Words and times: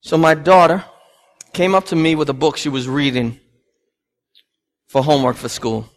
So 0.00 0.16
my 0.16 0.34
daughter 0.34 0.84
came 1.52 1.74
up 1.74 1.86
to 1.86 1.96
me 1.96 2.14
with 2.14 2.28
a 2.28 2.34
book 2.34 2.56
she 2.56 2.68
was 2.68 2.88
reading 2.88 3.40
for 4.86 5.02
homework 5.02 5.36
for 5.36 5.48
school. 5.48 5.88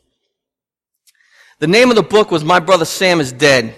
The 1.60 1.68
name 1.68 1.90
of 1.90 1.96
the 1.96 2.04
book 2.04 2.32
was 2.32 2.44
My 2.44 2.60
Brother 2.60 2.86
Sam 2.86 3.20
is 3.20 3.32
Dead. 3.32 3.76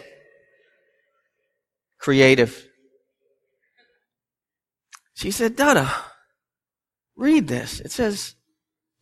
Creative. 1.99 2.67
She 5.15 5.31
said, 5.31 5.55
Dada, 5.55 5.93
read 7.15 7.47
this. 7.47 7.79
It 7.79 7.91
says, 7.91 8.35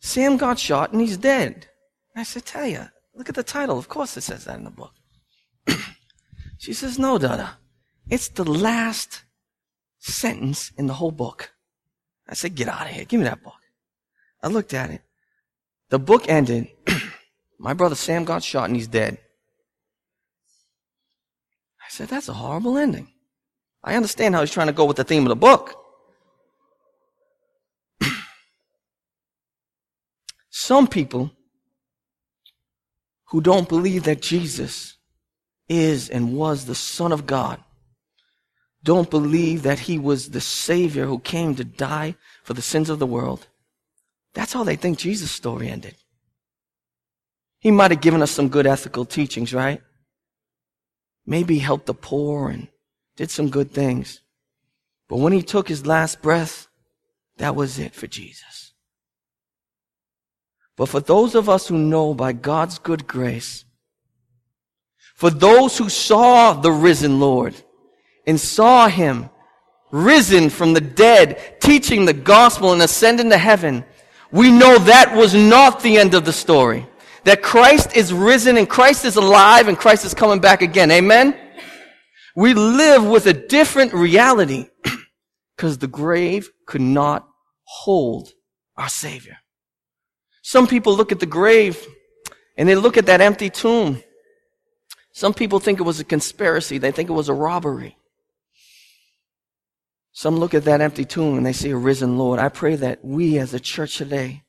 Sam 0.00 0.36
got 0.36 0.58
shot 0.58 0.92
and 0.92 1.00
he's 1.00 1.16
dead. 1.16 1.68
I 2.16 2.24
said, 2.24 2.44
tell 2.44 2.66
you, 2.66 2.86
look 3.14 3.28
at 3.28 3.34
the 3.34 3.42
title. 3.42 3.78
Of 3.78 3.88
course 3.88 4.16
it 4.16 4.22
says 4.22 4.44
that 4.44 4.58
in 4.58 4.64
the 4.64 4.70
book. 4.70 4.92
she 6.58 6.72
says, 6.72 6.98
no, 6.98 7.18
Dada. 7.18 7.56
It's 8.08 8.28
the 8.28 8.44
last 8.44 9.22
sentence 10.02 10.72
in 10.76 10.86
the 10.86 10.94
whole 10.94 11.12
book. 11.12 11.52
I 12.28 12.34
said, 12.34 12.54
get 12.54 12.68
out 12.68 12.86
of 12.86 12.92
here. 12.92 13.04
Give 13.04 13.20
me 13.20 13.24
that 13.24 13.42
book. 13.42 13.54
I 14.42 14.48
looked 14.48 14.74
at 14.74 14.90
it. 14.90 15.02
The 15.90 15.98
book 15.98 16.28
ended. 16.28 16.68
My 17.58 17.74
brother 17.74 17.94
Sam 17.94 18.24
got 18.24 18.42
shot 18.42 18.64
and 18.64 18.74
he's 18.74 18.88
dead. 18.88 19.18
I 21.80 21.88
said, 21.88 22.08
that's 22.08 22.28
a 22.28 22.32
horrible 22.32 22.76
ending. 22.78 23.08
I 23.84 23.94
understand 23.94 24.34
how 24.34 24.40
he's 24.40 24.50
trying 24.50 24.68
to 24.68 24.72
go 24.72 24.84
with 24.84 24.96
the 24.96 25.04
theme 25.04 25.24
of 25.24 25.28
the 25.28 25.36
book. 25.36 25.76
Some 30.50 30.88
people 30.88 31.30
who 33.26 33.40
don't 33.40 33.68
believe 33.68 34.04
that 34.04 34.20
Jesus 34.22 34.96
is 35.68 36.08
and 36.08 36.36
was 36.36 36.64
the 36.64 36.74
Son 36.74 37.12
of 37.12 37.26
God 37.26 37.62
don't 38.84 39.10
believe 39.10 39.62
that 39.62 39.80
he 39.80 39.98
was 39.98 40.30
the 40.30 40.40
Savior 40.40 41.06
who 41.06 41.18
came 41.20 41.54
to 41.54 41.64
die 41.64 42.16
for 42.42 42.54
the 42.54 42.62
sins 42.62 42.90
of 42.90 42.98
the 42.98 43.06
world. 43.06 43.46
That's 44.34 44.52
how 44.52 44.64
they 44.64 44.76
think 44.76 44.98
Jesus' 44.98 45.30
story 45.30 45.68
ended. 45.68 45.94
He 47.60 47.70
might 47.70 47.92
have 47.92 48.00
given 48.00 48.22
us 48.22 48.32
some 48.32 48.48
good 48.48 48.66
ethical 48.66 49.04
teachings, 49.04 49.54
right? 49.54 49.80
Maybe 51.24 51.58
helped 51.58 51.86
the 51.86 51.94
poor 51.94 52.48
and 52.48 52.68
did 53.16 53.30
some 53.30 53.50
good 53.50 53.70
things. 53.70 54.20
But 55.08 55.18
when 55.18 55.32
he 55.32 55.42
took 55.42 55.68
his 55.68 55.86
last 55.86 56.22
breath, 56.22 56.66
that 57.36 57.54
was 57.54 57.78
it 57.78 57.94
for 57.94 58.08
Jesus. 58.08 58.72
But 60.76 60.88
for 60.88 61.00
those 61.00 61.34
of 61.34 61.48
us 61.48 61.68
who 61.68 61.78
know 61.78 62.14
by 62.14 62.32
God's 62.32 62.78
good 62.78 63.06
grace, 63.06 63.64
for 65.14 65.30
those 65.30 65.78
who 65.78 65.88
saw 65.88 66.54
the 66.54 66.72
risen 66.72 67.20
Lord 67.20 67.54
and 68.26 68.40
saw 68.40 68.88
him 68.88 69.30
risen 69.90 70.48
from 70.50 70.72
the 70.72 70.80
dead, 70.80 71.60
teaching 71.60 72.04
the 72.04 72.12
gospel 72.12 72.72
and 72.72 72.82
ascending 72.82 73.30
to 73.30 73.38
heaven, 73.38 73.84
we 74.30 74.50
know 74.50 74.78
that 74.78 75.14
was 75.14 75.34
not 75.34 75.82
the 75.82 75.98
end 75.98 76.14
of 76.14 76.24
the 76.24 76.32
story 76.32 76.86
that 77.24 77.42
Christ 77.42 77.96
is 77.96 78.12
risen 78.12 78.56
and 78.56 78.68
Christ 78.68 79.04
is 79.04 79.16
alive 79.16 79.68
and 79.68 79.78
Christ 79.78 80.04
is 80.04 80.14
coming 80.14 80.40
back 80.40 80.62
again. 80.62 80.90
Amen? 80.90 81.36
We 82.34 82.54
live 82.54 83.04
with 83.04 83.26
a 83.26 83.32
different 83.32 83.92
reality 83.92 84.68
because 85.56 85.78
the 85.78 85.86
grave 85.86 86.50
could 86.66 86.80
not 86.80 87.28
hold 87.64 88.30
our 88.76 88.88
Savior. 88.88 89.38
Some 90.42 90.66
people 90.66 90.96
look 90.96 91.12
at 91.12 91.20
the 91.20 91.26
grave 91.26 91.86
and 92.56 92.68
they 92.68 92.74
look 92.74 92.96
at 92.96 93.06
that 93.06 93.20
empty 93.20 93.50
tomb. 93.50 94.02
Some 95.12 95.34
people 95.34 95.60
think 95.60 95.78
it 95.78 95.84
was 95.84 96.00
a 96.00 96.04
conspiracy. 96.04 96.78
They 96.78 96.90
think 96.90 97.10
it 97.10 97.12
was 97.12 97.28
a 97.28 97.34
robbery. 97.34 97.96
Some 100.12 100.36
look 100.36 100.54
at 100.54 100.64
that 100.64 100.80
empty 100.80 101.04
tomb 101.04 101.38
and 101.38 101.46
they 101.46 101.52
see 101.52 101.70
a 101.70 101.76
risen 101.76 102.18
Lord. 102.18 102.38
I 102.38 102.48
pray 102.48 102.76
that 102.76 103.04
we 103.04 103.38
as 103.38 103.54
a 103.54 103.60
church 103.60 103.96
today, 103.96 104.42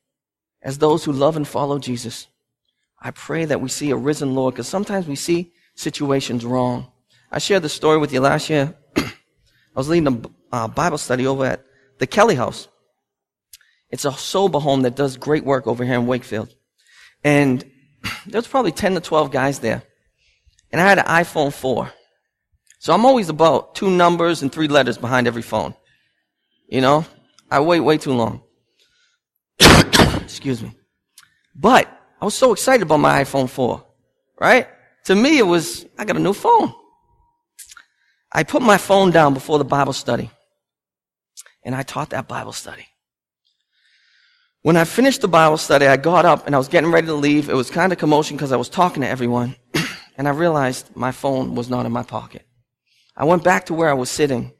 as 0.62 0.78
those 0.78 1.04
who 1.04 1.12
love 1.12 1.36
and 1.36 1.48
follow 1.48 1.78
Jesus, 1.78 2.28
I 3.00 3.10
pray 3.10 3.44
that 3.46 3.60
we 3.60 3.68
see 3.68 3.90
a 3.90 3.96
risen 3.96 4.34
Lord 4.34 4.54
because 4.54 4.68
sometimes 4.68 5.06
we 5.06 5.16
see 5.16 5.52
situations 5.74 6.44
wrong. 6.44 6.90
I 7.30 7.38
shared 7.38 7.62
the 7.62 7.68
story 7.68 7.98
with 7.98 8.12
you 8.12 8.20
last 8.20 8.48
year. 8.48 8.74
I 8.96 9.12
was 9.74 9.88
leading 9.88 10.30
a 10.52 10.56
uh, 10.56 10.68
Bible 10.68 10.98
study 10.98 11.26
over 11.26 11.44
at 11.46 11.64
the 11.98 12.06
Kelly 12.06 12.34
House. 12.34 12.68
It's 13.90 14.04
a 14.04 14.12
sober 14.12 14.58
home 14.58 14.82
that 14.82 14.96
does 14.96 15.16
great 15.16 15.44
work 15.44 15.66
over 15.66 15.84
here 15.84 15.94
in 15.94 16.06
Wakefield. 16.06 16.54
And 17.22 17.64
there's 18.26 18.46
probably 18.46 18.72
10 18.72 18.94
to 18.94 19.00
12 19.00 19.30
guys 19.30 19.58
there. 19.60 19.82
And 20.70 20.80
I 20.80 20.88
had 20.88 20.98
an 20.98 21.06
iPhone 21.06 21.52
4. 21.52 21.92
So 22.84 22.92
I'm 22.92 23.06
always 23.06 23.30
about 23.30 23.74
two 23.74 23.88
numbers 23.88 24.42
and 24.42 24.52
three 24.52 24.68
letters 24.68 24.98
behind 24.98 25.26
every 25.26 25.40
phone. 25.40 25.74
You 26.68 26.82
know? 26.82 27.06
I 27.50 27.60
wait 27.60 27.80
way 27.80 27.96
too 27.96 28.12
long. 28.12 28.42
Excuse 29.58 30.62
me. 30.62 30.70
But 31.54 31.88
I 32.20 32.26
was 32.26 32.34
so 32.34 32.52
excited 32.52 32.82
about 32.82 32.98
my 32.98 33.22
iPhone 33.22 33.48
4, 33.48 33.82
right? 34.38 34.68
To 35.06 35.14
me, 35.14 35.38
it 35.38 35.46
was, 35.46 35.86
I 35.96 36.04
got 36.04 36.16
a 36.16 36.20
new 36.20 36.34
phone. 36.34 36.74
I 38.30 38.42
put 38.42 38.60
my 38.60 38.76
phone 38.76 39.12
down 39.12 39.32
before 39.32 39.56
the 39.56 39.64
Bible 39.64 39.94
study 39.94 40.30
and 41.64 41.74
I 41.74 41.84
taught 41.84 42.10
that 42.10 42.28
Bible 42.28 42.52
study. 42.52 42.86
When 44.60 44.76
I 44.76 44.84
finished 44.84 45.22
the 45.22 45.28
Bible 45.28 45.56
study, 45.56 45.86
I 45.86 45.96
got 45.96 46.26
up 46.26 46.44
and 46.44 46.54
I 46.54 46.58
was 46.58 46.68
getting 46.68 46.92
ready 46.92 47.06
to 47.06 47.14
leave. 47.14 47.48
It 47.48 47.54
was 47.54 47.70
kind 47.70 47.94
of 47.94 47.98
commotion 47.98 48.36
because 48.36 48.52
I 48.52 48.56
was 48.56 48.68
talking 48.68 49.00
to 49.00 49.08
everyone 49.08 49.56
and 50.18 50.28
I 50.28 50.32
realized 50.32 50.94
my 50.94 51.12
phone 51.12 51.54
was 51.54 51.70
not 51.70 51.86
in 51.86 51.92
my 51.92 52.02
pocket. 52.02 52.44
I 53.16 53.24
went 53.24 53.44
back 53.44 53.66
to 53.66 53.74
where 53.74 53.88
I 53.88 53.94
was 53.94 54.10
sitting. 54.10 54.52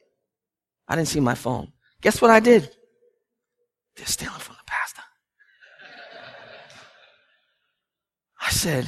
I 0.87 0.97
didn't 0.97 1.09
see 1.09 1.21
my 1.21 1.35
phone. 1.35 1.73
Guess 2.01 2.21
what 2.23 2.31
I 2.31 2.41
did? 2.41 2.71
They're 3.97 4.07
stealing 4.07 4.39
from 4.39 4.57
the 4.57 4.65
pastor. 4.67 5.03
I 8.41 8.51
said, 8.51 8.87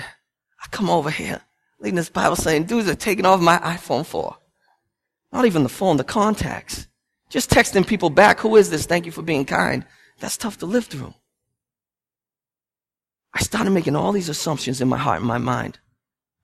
I 0.63 0.67
come 0.71 0.91
over 0.91 1.11
here, 1.11 1.41
leading 1.81 1.97
this 1.97 2.11
Bible 2.11 2.37
saying, 2.37 2.65
dudes 2.65 2.89
are 2.89 2.95
taking 2.95 3.27
off 3.27 3.41
my 3.41 3.59
iPhone 3.59 4.05
4. 4.05 4.37
Not 5.33 5.47
even 5.47 5.63
the 5.63 5.69
phone, 5.69 5.97
the 5.97 6.05
contacts. 6.05 6.87
Just 7.29 7.51
texting 7.51 7.87
people 7.87 8.11
back, 8.11 8.41
who 8.41 8.57
is 8.57 8.71
this? 8.71 8.87
Thank 8.87 9.07
you 9.07 9.13
for 9.13 9.23
being 9.23 9.45
kind. 9.45 9.85
That's 10.21 10.37
tough 10.37 10.59
to 10.59 10.67
live 10.67 10.87
through. 10.87 11.15
I 13.35 13.41
started 13.41 13.71
making 13.71 13.97
all 13.97 14.13
these 14.13 14.29
assumptions 14.29 14.81
in 14.81 14.89
my 14.89 14.97
heart 14.97 15.19
and 15.19 15.27
my 15.27 15.39
mind. 15.39 15.79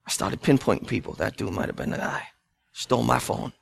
I 0.05 0.11
started 0.11 0.41
pinpointing 0.41 0.87
people. 0.87 1.13
That 1.13 1.37
dude 1.37 1.53
might 1.53 1.67
have 1.67 1.75
been 1.75 1.91
the 1.91 1.97
guy. 1.97 2.27
Stole 2.73 3.03
my 3.03 3.19
phone. 3.19 3.53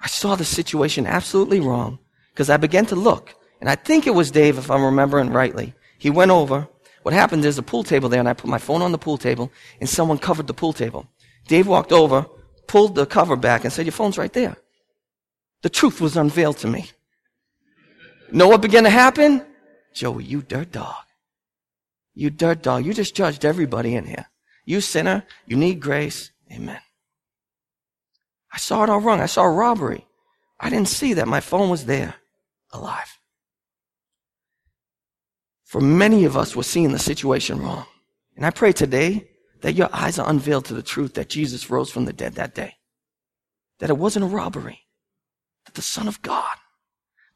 I 0.00 0.08
saw 0.08 0.34
the 0.34 0.44
situation 0.44 1.06
absolutely 1.06 1.60
wrong 1.60 1.98
because 2.32 2.50
I 2.50 2.56
began 2.56 2.86
to 2.86 2.96
look. 2.96 3.34
And 3.60 3.70
I 3.70 3.76
think 3.76 4.06
it 4.06 4.14
was 4.14 4.30
Dave, 4.30 4.58
if 4.58 4.70
I'm 4.70 4.84
remembering 4.84 5.30
rightly. 5.30 5.74
He 5.98 6.10
went 6.10 6.30
over 6.30 6.68
what 7.06 7.12
happened, 7.14 7.44
there's 7.44 7.56
a 7.56 7.62
pool 7.62 7.84
table 7.84 8.08
there, 8.08 8.18
and 8.18 8.28
I 8.28 8.32
put 8.32 8.50
my 8.50 8.58
phone 8.58 8.82
on 8.82 8.90
the 8.90 8.98
pool 8.98 9.16
table, 9.16 9.52
and 9.78 9.88
someone 9.88 10.18
covered 10.18 10.48
the 10.48 10.54
pool 10.54 10.72
table. 10.72 11.06
Dave 11.46 11.68
walked 11.68 11.92
over, 11.92 12.26
pulled 12.66 12.96
the 12.96 13.06
cover 13.06 13.36
back, 13.36 13.62
and 13.62 13.72
said, 13.72 13.86
Your 13.86 13.92
phone's 13.92 14.18
right 14.18 14.32
there. 14.32 14.56
The 15.62 15.68
truth 15.68 16.00
was 16.00 16.16
unveiled 16.16 16.56
to 16.58 16.66
me. 16.66 16.90
Know 18.32 18.48
what 18.48 18.60
began 18.60 18.82
to 18.82 18.90
happen? 18.90 19.46
Joie, 19.94 20.18
you 20.18 20.42
dirt 20.42 20.72
dog. 20.72 20.96
You 22.12 22.30
dirt 22.30 22.62
dog. 22.62 22.84
You 22.84 22.92
just 22.92 23.14
judged 23.14 23.44
everybody 23.44 23.94
in 23.94 24.04
here. 24.04 24.26
You 24.64 24.80
sinner, 24.80 25.22
you 25.46 25.56
need 25.56 25.78
grace. 25.78 26.32
Amen. 26.50 26.80
I 28.56 28.58
saw 28.58 28.82
it 28.84 28.88
all 28.88 29.00
wrong. 29.00 29.20
I 29.20 29.26
saw 29.26 29.42
a 29.42 29.50
robbery. 29.50 30.06
I 30.58 30.70
didn't 30.70 30.88
see 30.88 31.12
that 31.12 31.28
my 31.28 31.40
phone 31.40 31.68
was 31.68 31.84
there, 31.84 32.14
alive. 32.72 33.20
For 35.62 35.82
many 35.82 36.24
of 36.24 36.38
us, 36.38 36.56
we're 36.56 36.62
seeing 36.62 36.92
the 36.92 36.98
situation 36.98 37.60
wrong. 37.60 37.84
And 38.34 38.46
I 38.46 38.50
pray 38.50 38.72
today 38.72 39.28
that 39.60 39.74
your 39.74 39.90
eyes 39.92 40.18
are 40.18 40.30
unveiled 40.30 40.64
to 40.66 40.74
the 40.74 40.82
truth 40.82 41.12
that 41.14 41.28
Jesus 41.28 41.68
rose 41.68 41.90
from 41.90 42.06
the 42.06 42.14
dead 42.14 42.36
that 42.36 42.54
day. 42.54 42.76
That 43.80 43.90
it 43.90 43.98
wasn't 43.98 44.24
a 44.24 44.28
robbery. 44.28 44.86
That 45.66 45.74
the 45.74 45.82
Son 45.82 46.08
of 46.08 46.22
God, 46.22 46.56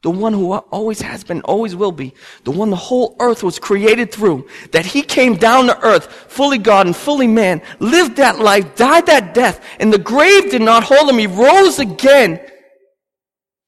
the 0.03 0.11
one 0.11 0.33
who 0.33 0.53
always 0.55 1.03
has 1.03 1.25
been, 1.25 1.43
always 1.43 1.77
will 1.77 1.93
be, 1.93 2.15
the 2.45 2.51
one 2.51 2.71
the 2.71 2.77
whole 2.77 3.17
earth 3.21 3.43
was 3.43 3.59
created 3.59 4.11
through, 4.11 4.49
that 4.73 4.87
he 4.87 5.03
came 5.03 5.37
down 5.37 5.67
to 5.67 5.79
earth, 5.85 6.07
fully 6.07 6.57
God 6.57 6.87
and 6.87 6.97
fully 6.97 7.27
man, 7.27 7.61
lived 7.81 8.17
that 8.17 8.39
life, 8.39 8.77
died 8.77 9.07
that 9.07 9.35
death, 9.35 9.63
and 9.79 9.93
the 9.93 9.99
grave 9.99 10.51
did 10.51 10.63
not 10.63 10.85
hold 10.85 11.11
him. 11.11 11.19
He 11.19 11.27
rose 11.27 11.79
again 11.79 12.41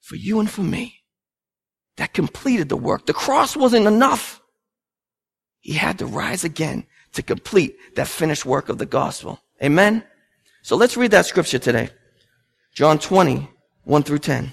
for 0.01 0.17
you 0.17 0.41
and 0.41 0.51
for 0.51 0.63
me. 0.63 1.01
That 1.99 2.15
completed 2.15 2.71
the 2.71 2.77
work. 2.77 3.05
The 3.05 3.13
cross 3.13 3.55
wasn't 3.55 3.87
enough. 3.87 4.41
He 5.61 5.75
had 5.75 5.99
to 5.99 6.07
rise 6.07 6.45
again 6.45 6.87
to 7.13 7.23
complete 7.23 7.77
that 7.97 8.09
finished 8.09 8.47
work 8.47 8.71
of 8.71 8.79
the 8.79 8.87
gospel. 8.87 9.39
Amen? 9.63 10.03
So 10.63 10.77
let's 10.77 10.97
read 10.97 11.11
that 11.11 11.27
scripture 11.27 11.59
today. 11.59 11.91
John 12.75 12.99
20, 12.99 13.51
1 13.85 14.03
through 14.03 14.21
10. 14.21 14.53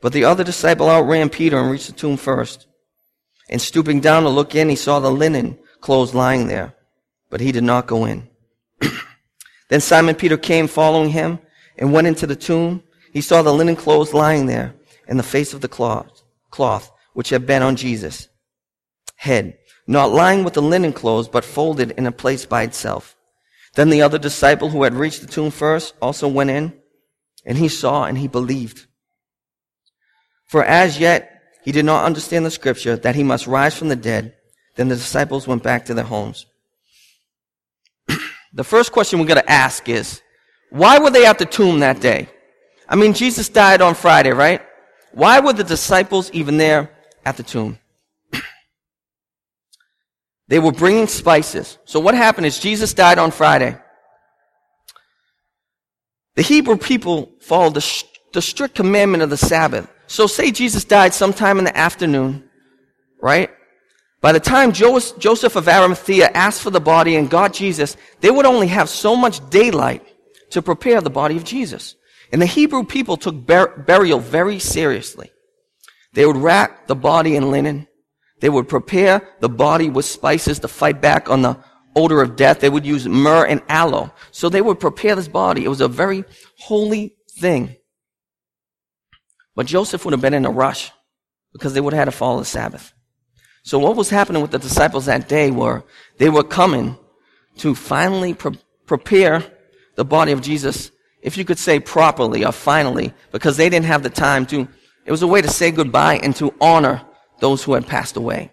but 0.00 0.12
the 0.12 0.24
other 0.24 0.44
disciple 0.44 0.88
outran 0.88 1.28
Peter 1.28 1.58
and 1.58 1.70
reached 1.70 1.86
the 1.86 1.92
tomb 1.92 2.16
first. 2.16 2.66
And 3.48 3.60
stooping 3.60 4.00
down 4.00 4.22
to 4.22 4.28
look 4.28 4.54
in, 4.54 4.68
he 4.68 4.76
saw 4.76 5.00
the 5.00 5.10
linen 5.10 5.58
clothes 5.80 6.14
lying 6.14 6.46
there, 6.46 6.74
but 7.30 7.40
he 7.40 7.52
did 7.52 7.64
not 7.64 7.86
go 7.86 8.04
in. 8.04 8.28
then 9.68 9.80
Simon 9.80 10.14
Peter 10.14 10.36
came 10.36 10.68
following 10.68 11.10
him 11.10 11.38
and 11.76 11.92
went 11.92 12.06
into 12.06 12.26
the 12.26 12.36
tomb. 12.36 12.82
He 13.12 13.20
saw 13.20 13.42
the 13.42 13.52
linen 13.52 13.76
clothes 13.76 14.14
lying 14.14 14.46
there 14.46 14.74
and 15.08 15.18
the 15.18 15.24
face 15.24 15.52
of 15.52 15.60
the 15.60 15.68
cloth, 15.68 16.22
cloth 16.50 16.90
which 17.12 17.30
had 17.30 17.46
been 17.46 17.62
on 17.62 17.76
Jesus' 17.76 18.28
head, 19.16 19.58
not 19.86 20.12
lying 20.12 20.44
with 20.44 20.54
the 20.54 20.62
linen 20.62 20.92
clothes, 20.92 21.28
but 21.28 21.44
folded 21.44 21.90
in 21.92 22.06
a 22.06 22.12
place 22.12 22.46
by 22.46 22.62
itself. 22.62 23.16
Then 23.74 23.90
the 23.90 24.02
other 24.02 24.18
disciple 24.18 24.70
who 24.70 24.84
had 24.84 24.94
reached 24.94 25.20
the 25.20 25.26
tomb 25.26 25.50
first 25.50 25.94
also 26.00 26.28
went 26.28 26.50
in, 26.50 26.72
and 27.44 27.58
he 27.58 27.68
saw 27.68 28.04
and 28.04 28.18
he 28.18 28.28
believed. 28.28 28.86
For 30.50 30.64
as 30.64 30.98
yet 30.98 31.42
he 31.62 31.70
did 31.70 31.84
not 31.84 32.04
understand 32.04 32.44
the 32.44 32.50
scripture 32.50 32.96
that 32.96 33.14
he 33.14 33.22
must 33.22 33.46
rise 33.46 33.76
from 33.76 33.86
the 33.86 33.94
dead. 33.94 34.34
Then 34.74 34.88
the 34.88 34.96
disciples 34.96 35.46
went 35.46 35.62
back 35.62 35.84
to 35.84 35.94
their 35.94 36.04
homes. 36.04 36.44
the 38.52 38.64
first 38.64 38.90
question 38.90 39.20
we're 39.20 39.26
going 39.26 39.40
to 39.40 39.48
ask 39.48 39.88
is, 39.88 40.20
why 40.70 40.98
were 40.98 41.10
they 41.10 41.24
at 41.24 41.38
the 41.38 41.46
tomb 41.46 41.78
that 41.78 42.00
day? 42.00 42.28
I 42.88 42.96
mean, 42.96 43.14
Jesus 43.14 43.48
died 43.48 43.80
on 43.80 43.94
Friday, 43.94 44.32
right? 44.32 44.60
Why 45.12 45.38
were 45.38 45.52
the 45.52 45.62
disciples 45.62 46.32
even 46.32 46.56
there 46.56 46.90
at 47.24 47.36
the 47.36 47.44
tomb? 47.44 47.78
they 50.48 50.58
were 50.58 50.72
bringing 50.72 51.06
spices. 51.06 51.78
So 51.84 52.00
what 52.00 52.16
happened 52.16 52.46
is 52.46 52.58
Jesus 52.58 52.92
died 52.92 53.20
on 53.20 53.30
Friday. 53.30 53.78
The 56.34 56.42
Hebrew 56.42 56.76
people 56.76 57.30
followed 57.40 57.74
the, 57.74 58.04
the 58.32 58.42
strict 58.42 58.74
commandment 58.74 59.22
of 59.22 59.30
the 59.30 59.36
Sabbath. 59.36 59.88
So 60.10 60.26
say 60.26 60.50
Jesus 60.50 60.82
died 60.82 61.14
sometime 61.14 61.60
in 61.60 61.64
the 61.64 61.76
afternoon, 61.76 62.42
right? 63.22 63.48
By 64.20 64.32
the 64.32 64.40
time 64.40 64.72
Joseph 64.72 65.54
of 65.54 65.68
Arimathea 65.68 66.32
asked 66.34 66.62
for 66.62 66.70
the 66.70 66.80
body 66.80 67.14
and 67.14 67.30
got 67.30 67.52
Jesus, 67.52 67.96
they 68.20 68.32
would 68.32 68.44
only 68.44 68.66
have 68.66 68.88
so 68.88 69.14
much 69.14 69.48
daylight 69.50 70.04
to 70.50 70.62
prepare 70.62 71.00
the 71.00 71.10
body 71.10 71.36
of 71.36 71.44
Jesus. 71.44 71.94
And 72.32 72.42
the 72.42 72.46
Hebrew 72.46 72.82
people 72.82 73.16
took 73.16 73.36
bur- 73.36 73.84
burial 73.86 74.18
very 74.18 74.58
seriously. 74.58 75.30
They 76.12 76.26
would 76.26 76.36
wrap 76.36 76.88
the 76.88 76.96
body 76.96 77.36
in 77.36 77.52
linen. 77.52 77.86
They 78.40 78.48
would 78.48 78.68
prepare 78.68 79.22
the 79.38 79.48
body 79.48 79.90
with 79.90 80.06
spices 80.06 80.58
to 80.58 80.66
fight 80.68 81.00
back 81.00 81.30
on 81.30 81.42
the 81.42 81.56
odor 81.94 82.20
of 82.20 82.34
death. 82.34 82.58
They 82.58 82.68
would 82.68 82.84
use 82.84 83.06
myrrh 83.06 83.46
and 83.46 83.62
aloe. 83.68 84.12
So 84.32 84.48
they 84.48 84.60
would 84.60 84.80
prepare 84.80 85.14
this 85.14 85.28
body. 85.28 85.64
It 85.64 85.68
was 85.68 85.80
a 85.80 85.86
very 85.86 86.24
holy 86.58 87.14
thing. 87.38 87.76
But 89.54 89.66
Joseph 89.66 90.04
would 90.04 90.12
have 90.12 90.20
been 90.20 90.34
in 90.34 90.46
a 90.46 90.50
rush 90.50 90.90
because 91.52 91.74
they 91.74 91.80
would 91.80 91.92
have 91.92 92.00
had 92.00 92.04
to 92.12 92.12
follow 92.12 92.38
the 92.38 92.44
Sabbath. 92.44 92.92
So 93.62 93.78
what 93.78 93.96
was 93.96 94.10
happening 94.10 94.42
with 94.42 94.52
the 94.52 94.58
disciples 94.58 95.06
that 95.06 95.28
day 95.28 95.50
were 95.50 95.84
they 96.18 96.30
were 96.30 96.44
coming 96.44 96.96
to 97.58 97.74
finally 97.74 98.34
pre- 98.34 98.58
prepare 98.86 99.44
the 99.96 100.04
body 100.04 100.32
of 100.32 100.40
Jesus, 100.40 100.90
if 101.20 101.36
you 101.36 101.44
could 101.44 101.58
say 101.58 101.78
properly 101.78 102.44
or 102.44 102.52
finally, 102.52 103.12
because 103.32 103.56
they 103.56 103.68
didn't 103.68 103.86
have 103.86 104.02
the 104.02 104.10
time 104.10 104.46
to, 104.46 104.66
it 105.04 105.10
was 105.10 105.22
a 105.22 105.26
way 105.26 105.42
to 105.42 105.48
say 105.48 105.70
goodbye 105.70 106.18
and 106.22 106.34
to 106.36 106.54
honor 106.60 107.02
those 107.40 107.62
who 107.62 107.74
had 107.74 107.86
passed 107.86 108.16
away. 108.16 108.50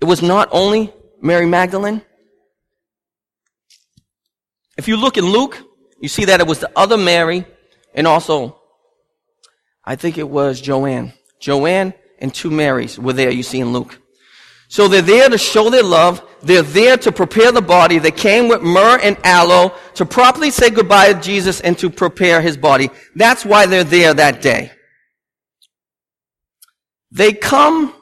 It 0.00 0.06
was 0.06 0.22
not 0.22 0.48
only 0.52 0.92
Mary 1.20 1.46
Magdalene. 1.46 2.02
If 4.76 4.88
you 4.88 4.96
look 4.96 5.16
in 5.16 5.24
Luke, 5.24 5.62
you 6.00 6.08
see 6.08 6.26
that 6.26 6.40
it 6.40 6.46
was 6.46 6.60
the 6.60 6.70
other 6.76 6.96
Mary 6.96 7.46
and 7.94 8.06
also, 8.06 8.55
I 9.86 9.96
think 9.96 10.18
it 10.18 10.28
was 10.28 10.60
Joanne. 10.60 11.12
Joanne 11.38 11.94
and 12.18 12.34
two 12.34 12.50
Marys 12.50 12.98
were 12.98 13.12
there, 13.12 13.30
you 13.30 13.42
see 13.42 13.60
in 13.60 13.72
Luke. 13.72 13.98
So 14.68 14.88
they're 14.88 15.02
there 15.02 15.28
to 15.28 15.38
show 15.38 15.70
their 15.70 15.84
love. 15.84 16.22
They're 16.42 16.62
there 16.62 16.96
to 16.96 17.12
prepare 17.12 17.52
the 17.52 17.62
body. 17.62 17.98
They 17.98 18.10
came 18.10 18.48
with 18.48 18.62
myrrh 18.62 18.98
and 18.98 19.16
aloe 19.24 19.72
to 19.94 20.04
properly 20.04 20.50
say 20.50 20.70
goodbye 20.70 21.12
to 21.12 21.20
Jesus 21.20 21.60
and 21.60 21.78
to 21.78 21.88
prepare 21.88 22.40
his 22.40 22.56
body. 22.56 22.90
That's 23.14 23.44
why 23.44 23.66
they're 23.66 23.84
there 23.84 24.12
that 24.14 24.42
day. 24.42 24.72
They 27.12 27.32
come, 27.32 27.94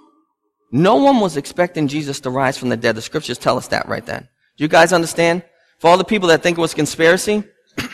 no 0.73 0.97
one 0.97 1.21
was 1.21 1.37
expecting 1.37 1.87
Jesus 1.87 2.21
to 2.21 2.31
rise 2.31 2.57
from 2.57 2.71
the 2.71 2.77
dead. 2.77 2.97
The 2.97 3.03
scriptures 3.03 3.39
tell 3.39 3.59
us 3.59 3.69
that 3.69 3.87
right 3.87 4.05
then. 4.05 4.29
Do 4.57 4.65
you 4.65 4.69
guys 4.69 4.93
understand? 4.93 5.45
For 5.79 5.89
all 5.89 5.99
the 5.99 6.05
people 6.05 6.29
that 6.29 6.43
think 6.43 6.57
it 6.57 6.61
was 6.61 6.73
conspiracy, 6.73 7.45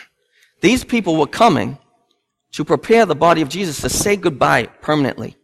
these 0.61 0.85
people 0.85 1.17
were 1.17 1.27
coming 1.27 1.77
to 2.53 2.65
prepare 2.65 3.05
the 3.05 3.15
body 3.15 3.41
of 3.41 3.49
Jesus 3.49 3.81
to 3.81 3.89
say 3.89 4.15
goodbye 4.15 4.65
permanently. 4.81 5.37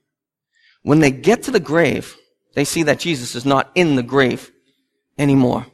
When 0.83 0.99
they 0.99 1.11
get 1.11 1.43
to 1.43 1.51
the 1.51 1.59
grave, 1.59 2.15
they 2.53 2.65
see 2.65 2.83
that 2.83 2.99
Jesus 2.99 3.35
is 3.35 3.45
not 3.45 3.71
in 3.75 3.95
the 3.95 4.03
grave 4.03 4.51
anymore. 5.17 5.65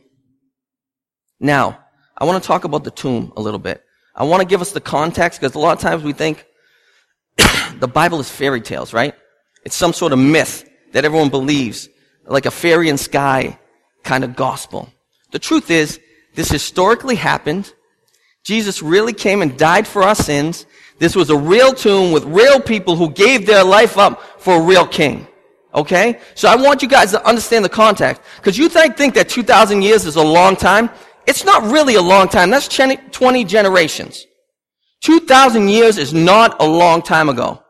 Now, 1.39 1.79
I 2.17 2.25
want 2.25 2.41
to 2.41 2.47
talk 2.47 2.63
about 2.63 2.83
the 2.83 2.91
tomb 2.91 3.33
a 3.35 3.41
little 3.41 3.59
bit. 3.59 3.83
I 4.15 4.23
want 4.23 4.41
to 4.41 4.47
give 4.47 4.61
us 4.61 4.71
the 4.71 4.81
context 4.81 5.39
because 5.39 5.55
a 5.55 5.59
lot 5.59 5.75
of 5.75 5.81
times 5.81 6.03
we 6.03 6.13
think 6.13 6.45
the 7.79 7.87
Bible 7.87 8.19
is 8.19 8.29
fairy 8.29 8.61
tales, 8.61 8.93
right? 8.93 9.15
It's 9.65 9.75
some 9.75 9.93
sort 9.93 10.13
of 10.13 10.19
myth 10.19 10.69
that 10.91 11.05
everyone 11.05 11.29
believes, 11.29 11.89
like 12.25 12.45
a 12.45 12.51
fairy 12.51 12.89
in 12.89 12.97
sky 12.97 13.59
kind 14.03 14.23
of 14.23 14.35
gospel. 14.35 14.89
The 15.31 15.39
truth 15.39 15.71
is, 15.71 15.99
this 16.35 16.49
historically 16.49 17.15
happened. 17.15 17.73
Jesus 18.43 18.81
really 18.81 19.13
came 19.13 19.41
and 19.41 19.57
died 19.57 19.87
for 19.87 20.03
our 20.03 20.15
sins. 20.15 20.65
This 20.99 21.15
was 21.15 21.29
a 21.29 21.37
real 21.37 21.73
tomb 21.73 22.11
with 22.11 22.23
real 22.25 22.59
people 22.59 22.95
who 22.95 23.11
gave 23.11 23.45
their 23.45 23.63
life 23.63 23.97
up 23.97 24.21
for 24.39 24.55
a 24.55 24.61
real 24.61 24.87
king. 24.87 25.27
Okay? 25.73 26.19
So 26.35 26.47
I 26.47 26.55
want 26.55 26.81
you 26.81 26.87
guys 26.87 27.11
to 27.11 27.27
understand 27.27 27.65
the 27.65 27.69
context. 27.69 28.21
Because 28.37 28.57
you 28.57 28.69
think, 28.69 28.95
think 28.95 29.15
that 29.15 29.29
2,000 29.29 29.81
years 29.81 30.05
is 30.05 30.15
a 30.15 30.23
long 30.23 30.55
time. 30.55 30.89
It's 31.25 31.43
not 31.43 31.63
really 31.63 31.95
a 31.95 32.01
long 32.01 32.27
time. 32.27 32.49
That's 32.49 32.67
20 32.67 33.43
generations. 33.45 34.25
2,000 35.01 35.67
years 35.67 35.97
is 35.97 36.13
not 36.13 36.61
a 36.61 36.65
long 36.65 37.01
time 37.01 37.29
ago. 37.29 37.61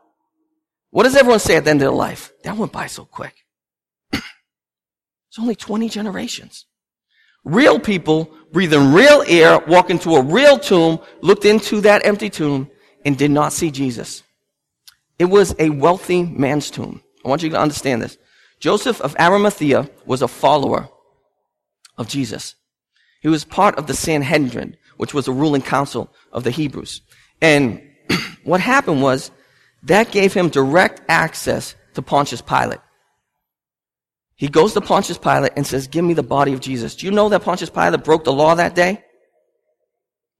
What 0.90 1.04
does 1.04 1.16
everyone 1.16 1.40
say 1.40 1.56
at 1.56 1.64
the 1.64 1.70
end 1.70 1.80
of 1.80 1.86
their 1.86 1.96
life? 1.96 2.32
That 2.44 2.56
went 2.56 2.72
by 2.72 2.86
so 2.86 3.04
quick. 3.04 3.34
it's 4.12 5.38
only 5.40 5.56
20 5.56 5.88
generations. 5.88 6.66
Real 7.44 7.80
people 7.80 8.32
breathing 8.52 8.92
real 8.92 9.24
air, 9.26 9.58
walk 9.66 9.90
into 9.90 10.14
a 10.14 10.22
real 10.22 10.58
tomb, 10.58 11.00
looked 11.20 11.44
into 11.44 11.80
that 11.80 12.06
empty 12.06 12.30
tomb, 12.30 12.70
and 13.04 13.16
did 13.16 13.30
not 13.30 13.52
see 13.52 13.70
Jesus. 13.70 14.22
It 15.18 15.26
was 15.26 15.54
a 15.58 15.70
wealthy 15.70 16.22
man's 16.24 16.70
tomb. 16.70 17.02
I 17.24 17.28
want 17.28 17.42
you 17.42 17.50
to 17.50 17.60
understand 17.60 18.02
this. 18.02 18.18
Joseph 18.60 19.00
of 19.00 19.16
Arimathea 19.18 19.88
was 20.06 20.22
a 20.22 20.28
follower 20.28 20.88
of 21.96 22.08
Jesus. 22.08 22.54
He 23.20 23.28
was 23.28 23.44
part 23.44 23.76
of 23.76 23.86
the 23.86 23.94
Sanhedrin, 23.94 24.76
which 24.96 25.14
was 25.14 25.26
the 25.26 25.32
ruling 25.32 25.62
council 25.62 26.12
of 26.32 26.44
the 26.44 26.50
Hebrews. 26.50 27.02
And 27.40 27.82
what 28.44 28.60
happened 28.60 29.02
was 29.02 29.30
that 29.84 30.10
gave 30.10 30.32
him 30.32 30.48
direct 30.48 31.02
access 31.08 31.74
to 31.94 32.02
Pontius 32.02 32.40
Pilate. 32.40 32.80
He 34.36 34.48
goes 34.48 34.72
to 34.74 34.80
Pontius 34.80 35.18
Pilate 35.18 35.52
and 35.56 35.66
says, 35.66 35.86
give 35.86 36.04
me 36.04 36.14
the 36.14 36.22
body 36.22 36.52
of 36.52 36.60
Jesus. 36.60 36.96
Do 36.96 37.06
you 37.06 37.12
know 37.12 37.28
that 37.28 37.42
Pontius 37.42 37.70
Pilate 37.70 38.02
broke 38.02 38.24
the 38.24 38.32
law 38.32 38.54
that 38.54 38.74
day? 38.74 39.03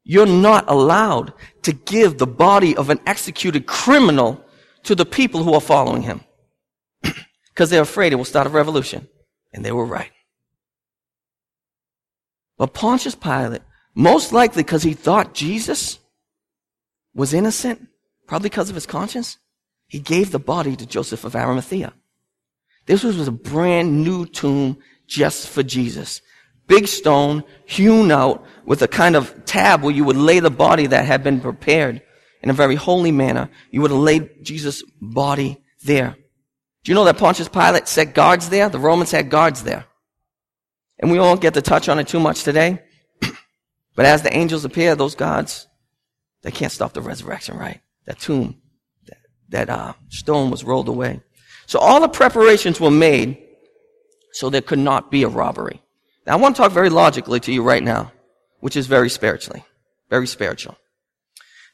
You're 0.04 0.26
not 0.26 0.68
allowed 0.68 1.32
to 1.62 1.72
give 1.72 2.18
the 2.18 2.26
body 2.26 2.76
of 2.76 2.90
an 2.90 3.00
executed 3.06 3.66
criminal 3.66 4.44
to 4.84 4.94
the 4.94 5.06
people 5.06 5.42
who 5.42 5.54
are 5.54 5.60
following 5.60 6.02
him 6.02 6.20
because 7.48 7.70
they're 7.70 7.82
afraid 7.82 8.12
it 8.12 8.16
will 8.16 8.24
start 8.24 8.46
a 8.46 8.50
revolution. 8.50 9.08
And 9.52 9.64
they 9.64 9.72
were 9.72 9.86
right. 9.86 10.10
But 12.58 12.74
Pontius 12.74 13.14
Pilate, 13.14 13.62
most 13.94 14.32
likely 14.32 14.62
because 14.62 14.82
he 14.82 14.94
thought 14.94 15.32
Jesus 15.32 15.98
was 17.14 17.32
innocent, 17.32 17.88
probably 18.26 18.50
because 18.50 18.68
of 18.68 18.74
his 18.74 18.86
conscience, 18.86 19.38
he 19.86 20.00
gave 20.00 20.32
the 20.32 20.38
body 20.38 20.76
to 20.76 20.86
Joseph 20.86 21.24
of 21.24 21.36
Arimathea. 21.36 21.92
This 22.86 23.02
was 23.02 23.26
a 23.26 23.32
brand 23.32 24.02
new 24.02 24.26
tomb 24.26 24.78
just 25.06 25.48
for 25.48 25.62
Jesus. 25.62 26.20
Big 26.66 26.88
stone, 26.88 27.44
hewn 27.66 28.10
out 28.10 28.44
with 28.64 28.80
a 28.82 28.88
kind 28.88 29.16
of 29.16 29.44
tab 29.44 29.82
where 29.82 29.94
you 29.94 30.04
would 30.04 30.16
lay 30.16 30.40
the 30.40 30.50
body 30.50 30.86
that 30.86 31.04
had 31.04 31.22
been 31.22 31.40
prepared 31.40 32.02
in 32.42 32.50
a 32.50 32.54
very 32.54 32.74
holy 32.74 33.12
manner. 33.12 33.50
You 33.70 33.82
would 33.82 33.90
have 33.90 34.00
laid 34.00 34.44
Jesus' 34.44 34.82
body 35.00 35.62
there. 35.84 36.16
Do 36.82 36.92
you 36.92 36.94
know 36.94 37.04
that 37.04 37.18
Pontius 37.18 37.48
Pilate 37.48 37.88
set 37.88 38.14
guards 38.14 38.48
there? 38.48 38.68
The 38.68 38.78
Romans 38.78 39.10
had 39.10 39.30
guards 39.30 39.62
there. 39.62 39.86
And 40.98 41.10
we 41.10 41.18
won't 41.18 41.40
get 41.40 41.54
to 41.54 41.62
touch 41.62 41.88
on 41.88 41.98
it 41.98 42.08
too 42.08 42.20
much 42.20 42.44
today. 42.44 42.82
but 43.96 44.06
as 44.06 44.22
the 44.22 44.34
angels 44.34 44.64
appear, 44.64 44.94
those 44.94 45.14
guards, 45.14 45.66
they 46.42 46.50
can't 46.50 46.72
stop 46.72 46.92
the 46.92 47.00
resurrection, 47.02 47.56
right? 47.56 47.80
That 48.06 48.18
tomb, 48.18 48.60
that 49.48 49.70
uh, 49.70 49.94
stone 50.08 50.50
was 50.50 50.64
rolled 50.64 50.88
away. 50.88 51.20
So 51.66 51.78
all 51.78 52.00
the 52.00 52.08
preparations 52.08 52.80
were 52.80 52.90
made 52.90 53.38
so 54.32 54.50
there 54.50 54.60
could 54.60 54.78
not 54.78 55.10
be 55.10 55.22
a 55.22 55.28
robbery. 55.28 55.82
Now 56.26 56.34
I 56.34 56.36
want 56.36 56.56
to 56.56 56.62
talk 56.62 56.72
very 56.72 56.90
logically 56.90 57.40
to 57.40 57.52
you 57.52 57.62
right 57.62 57.82
now, 57.82 58.12
which 58.60 58.76
is 58.76 58.86
very 58.86 59.10
spiritually, 59.10 59.64
very 60.10 60.26
spiritual. 60.26 60.76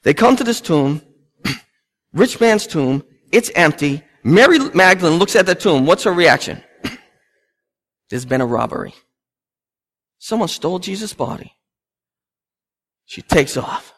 They 0.03 0.15
come 0.15 0.37
to 0.37 0.45
this 0.45 0.61
tomb, 0.61 1.03
rich 2.13 2.41
man's 2.41 2.67
tomb, 2.67 3.05
it's 3.33 3.51
empty. 3.55 4.03
Mary 4.23 4.59
Magdalene 4.59 5.19
looks 5.19 5.37
at 5.37 5.47
the 5.47 5.55
tomb. 5.55 5.87
What's 5.87 6.05
her 6.05 6.13
reaction? 6.13 6.63
There's 8.11 8.25
been 8.25 8.41
a 8.41 8.47
robbery. 8.47 8.95
Someone 10.19 10.49
stole 10.49 10.79
Jesus' 10.79 11.15
body. 11.15 11.55
She 13.07 13.23
takes 13.23 13.57
off. 13.57 13.95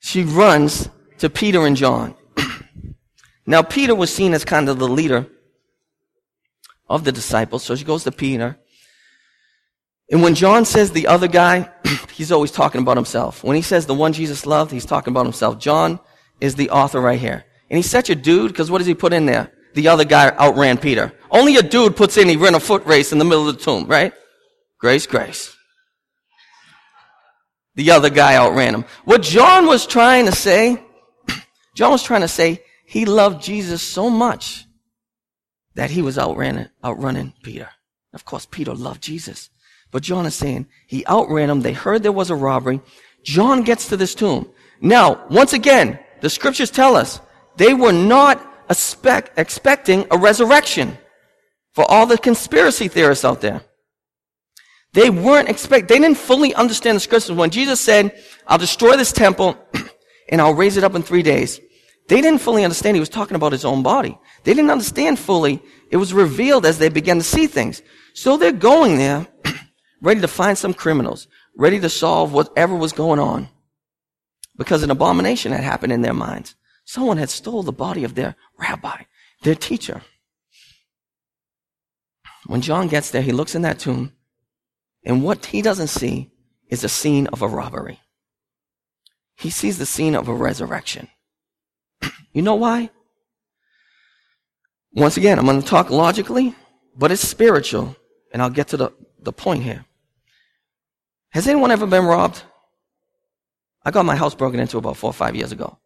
She 0.00 0.22
runs 0.22 0.88
to 1.18 1.28
Peter 1.28 1.66
and 1.66 1.76
John. 1.76 2.14
now, 3.46 3.62
Peter 3.62 3.94
was 3.94 4.14
seen 4.14 4.32
as 4.34 4.44
kind 4.44 4.68
of 4.68 4.78
the 4.78 4.88
leader 4.88 5.26
of 6.88 7.04
the 7.04 7.12
disciples, 7.12 7.62
so 7.62 7.74
she 7.76 7.84
goes 7.84 8.04
to 8.04 8.12
Peter. 8.12 8.58
And 10.10 10.22
when 10.22 10.34
John 10.34 10.64
says 10.64 10.90
the 10.90 11.06
other 11.06 11.28
guy, 11.28 11.70
he's 12.12 12.32
always 12.32 12.50
talking 12.50 12.80
about 12.80 12.96
himself. 12.96 13.44
When 13.44 13.56
he 13.56 13.62
says 13.62 13.86
the 13.86 13.94
one 13.94 14.12
Jesus 14.12 14.46
loved, 14.46 14.70
he's 14.70 14.86
talking 14.86 15.12
about 15.12 15.26
himself. 15.26 15.58
John 15.58 16.00
is 16.40 16.54
the 16.54 16.70
author 16.70 17.00
right 17.00 17.20
here. 17.20 17.44
And 17.70 17.76
he's 17.76 17.90
such 17.90 18.08
a 18.08 18.14
dude, 18.14 18.52
because 18.52 18.70
what 18.70 18.78
does 18.78 18.86
he 18.86 18.94
put 18.94 19.12
in 19.12 19.26
there? 19.26 19.52
The 19.74 19.88
other 19.88 20.04
guy 20.04 20.30
outran 20.30 20.78
Peter. 20.78 21.12
Only 21.30 21.56
a 21.56 21.62
dude 21.62 21.96
puts 21.96 22.16
in, 22.16 22.28
he 22.28 22.36
ran 22.36 22.54
a 22.54 22.60
foot 22.60 22.86
race 22.86 23.12
in 23.12 23.18
the 23.18 23.24
middle 23.24 23.48
of 23.48 23.58
the 23.58 23.62
tomb, 23.62 23.86
right? 23.86 24.14
Grace, 24.80 25.06
grace. 25.06 25.54
The 27.74 27.90
other 27.90 28.10
guy 28.10 28.34
outran 28.36 28.74
him. 28.74 28.84
What 29.04 29.22
John 29.22 29.66
was 29.66 29.86
trying 29.86 30.24
to 30.26 30.32
say, 30.32 30.82
John 31.74 31.92
was 31.92 32.02
trying 32.02 32.22
to 32.22 32.28
say, 32.28 32.62
he 32.86 33.04
loved 33.04 33.42
Jesus 33.42 33.82
so 33.82 34.08
much 34.08 34.64
that 35.78 35.92
he 35.92 36.02
was 36.02 36.18
outran, 36.18 36.68
outrunning 36.82 37.32
Peter. 37.44 37.68
Of 38.12 38.24
course, 38.24 38.48
Peter 38.50 38.74
loved 38.74 39.00
Jesus. 39.00 39.48
But 39.92 40.02
John 40.02 40.26
is 40.26 40.34
saying 40.34 40.66
he 40.88 41.06
outran 41.06 41.48
him. 41.48 41.60
They 41.60 41.72
heard 41.72 42.02
there 42.02 42.10
was 42.10 42.30
a 42.30 42.34
robbery. 42.34 42.80
John 43.22 43.62
gets 43.62 43.88
to 43.88 43.96
this 43.96 44.16
tomb. 44.16 44.50
Now, 44.80 45.24
once 45.30 45.52
again, 45.52 46.00
the 46.20 46.30
scriptures 46.30 46.72
tell 46.72 46.96
us 46.96 47.20
they 47.58 47.74
were 47.74 47.92
not 47.92 48.44
expect, 48.68 49.38
expecting 49.38 50.04
a 50.10 50.18
resurrection 50.18 50.98
for 51.74 51.88
all 51.88 52.06
the 52.06 52.18
conspiracy 52.18 52.88
theorists 52.88 53.24
out 53.24 53.40
there. 53.40 53.62
They 54.94 55.10
weren't 55.10 55.48
expect, 55.48 55.86
they 55.86 56.00
didn't 56.00 56.18
fully 56.18 56.52
understand 56.56 56.96
the 56.96 57.00
scriptures. 57.00 57.36
When 57.36 57.50
Jesus 57.50 57.80
said, 57.80 58.20
I'll 58.48 58.58
destroy 58.58 58.96
this 58.96 59.12
temple 59.12 59.56
and 60.28 60.40
I'll 60.40 60.54
raise 60.54 60.76
it 60.76 60.82
up 60.82 60.96
in 60.96 61.04
three 61.04 61.22
days, 61.22 61.60
they 62.08 62.22
didn't 62.22 62.40
fully 62.40 62.64
understand 62.64 62.96
he 62.96 63.00
was 63.00 63.08
talking 63.08 63.36
about 63.36 63.52
his 63.52 63.66
own 63.66 63.82
body. 63.82 64.18
They 64.44 64.54
didn't 64.54 64.70
understand 64.70 65.18
fully. 65.18 65.62
It 65.90 65.98
was 65.98 66.14
revealed 66.14 66.64
as 66.64 66.78
they 66.78 66.88
began 66.88 67.18
to 67.18 67.22
see 67.22 67.46
things. 67.46 67.82
So 68.14 68.36
they're 68.36 68.52
going 68.52 68.96
there, 68.96 69.26
ready 70.00 70.20
to 70.22 70.28
find 70.28 70.56
some 70.56 70.72
criminals, 70.72 71.28
ready 71.56 71.78
to 71.80 71.90
solve 71.90 72.32
whatever 72.32 72.74
was 72.74 72.92
going 72.92 73.20
on. 73.20 73.48
Because 74.56 74.82
an 74.82 74.90
abomination 74.90 75.52
had 75.52 75.62
happened 75.62 75.92
in 75.92 76.02
their 76.02 76.14
minds. 76.14 76.54
Someone 76.84 77.18
had 77.18 77.28
stole 77.28 77.62
the 77.62 77.72
body 77.72 78.04
of 78.04 78.14
their 78.14 78.34
rabbi, 78.58 79.02
their 79.42 79.54
teacher. 79.54 80.00
When 82.46 82.62
John 82.62 82.88
gets 82.88 83.10
there, 83.10 83.20
he 83.20 83.32
looks 83.32 83.54
in 83.54 83.62
that 83.62 83.78
tomb, 83.78 84.14
and 85.04 85.22
what 85.22 85.46
he 85.46 85.60
doesn't 85.60 85.88
see 85.88 86.30
is 86.68 86.82
a 86.82 86.88
scene 86.88 87.26
of 87.26 87.42
a 87.42 87.48
robbery. 87.48 88.00
He 89.36 89.50
sees 89.50 89.76
the 89.76 89.86
scene 89.86 90.14
of 90.14 90.28
a 90.28 90.34
resurrection. 90.34 91.08
You 92.32 92.42
know 92.42 92.54
why? 92.54 92.90
Once 94.92 95.16
again, 95.16 95.38
I'm 95.38 95.46
going 95.46 95.60
to 95.60 95.66
talk 95.66 95.90
logically, 95.90 96.54
but 96.96 97.12
it's 97.12 97.26
spiritual, 97.26 97.94
and 98.32 98.42
I'll 98.42 98.50
get 98.50 98.68
to 98.68 98.76
the, 98.76 98.90
the 99.20 99.32
point 99.32 99.62
here. 99.62 99.84
Has 101.30 101.46
anyone 101.46 101.70
ever 101.70 101.86
been 101.86 102.04
robbed? 102.04 102.42
I 103.84 103.90
got 103.90 104.06
my 104.06 104.16
house 104.16 104.34
broken 104.34 104.60
into 104.60 104.78
about 104.78 104.96
four 104.96 105.10
or 105.10 105.14
five 105.14 105.36
years 105.36 105.52
ago. 105.52 105.78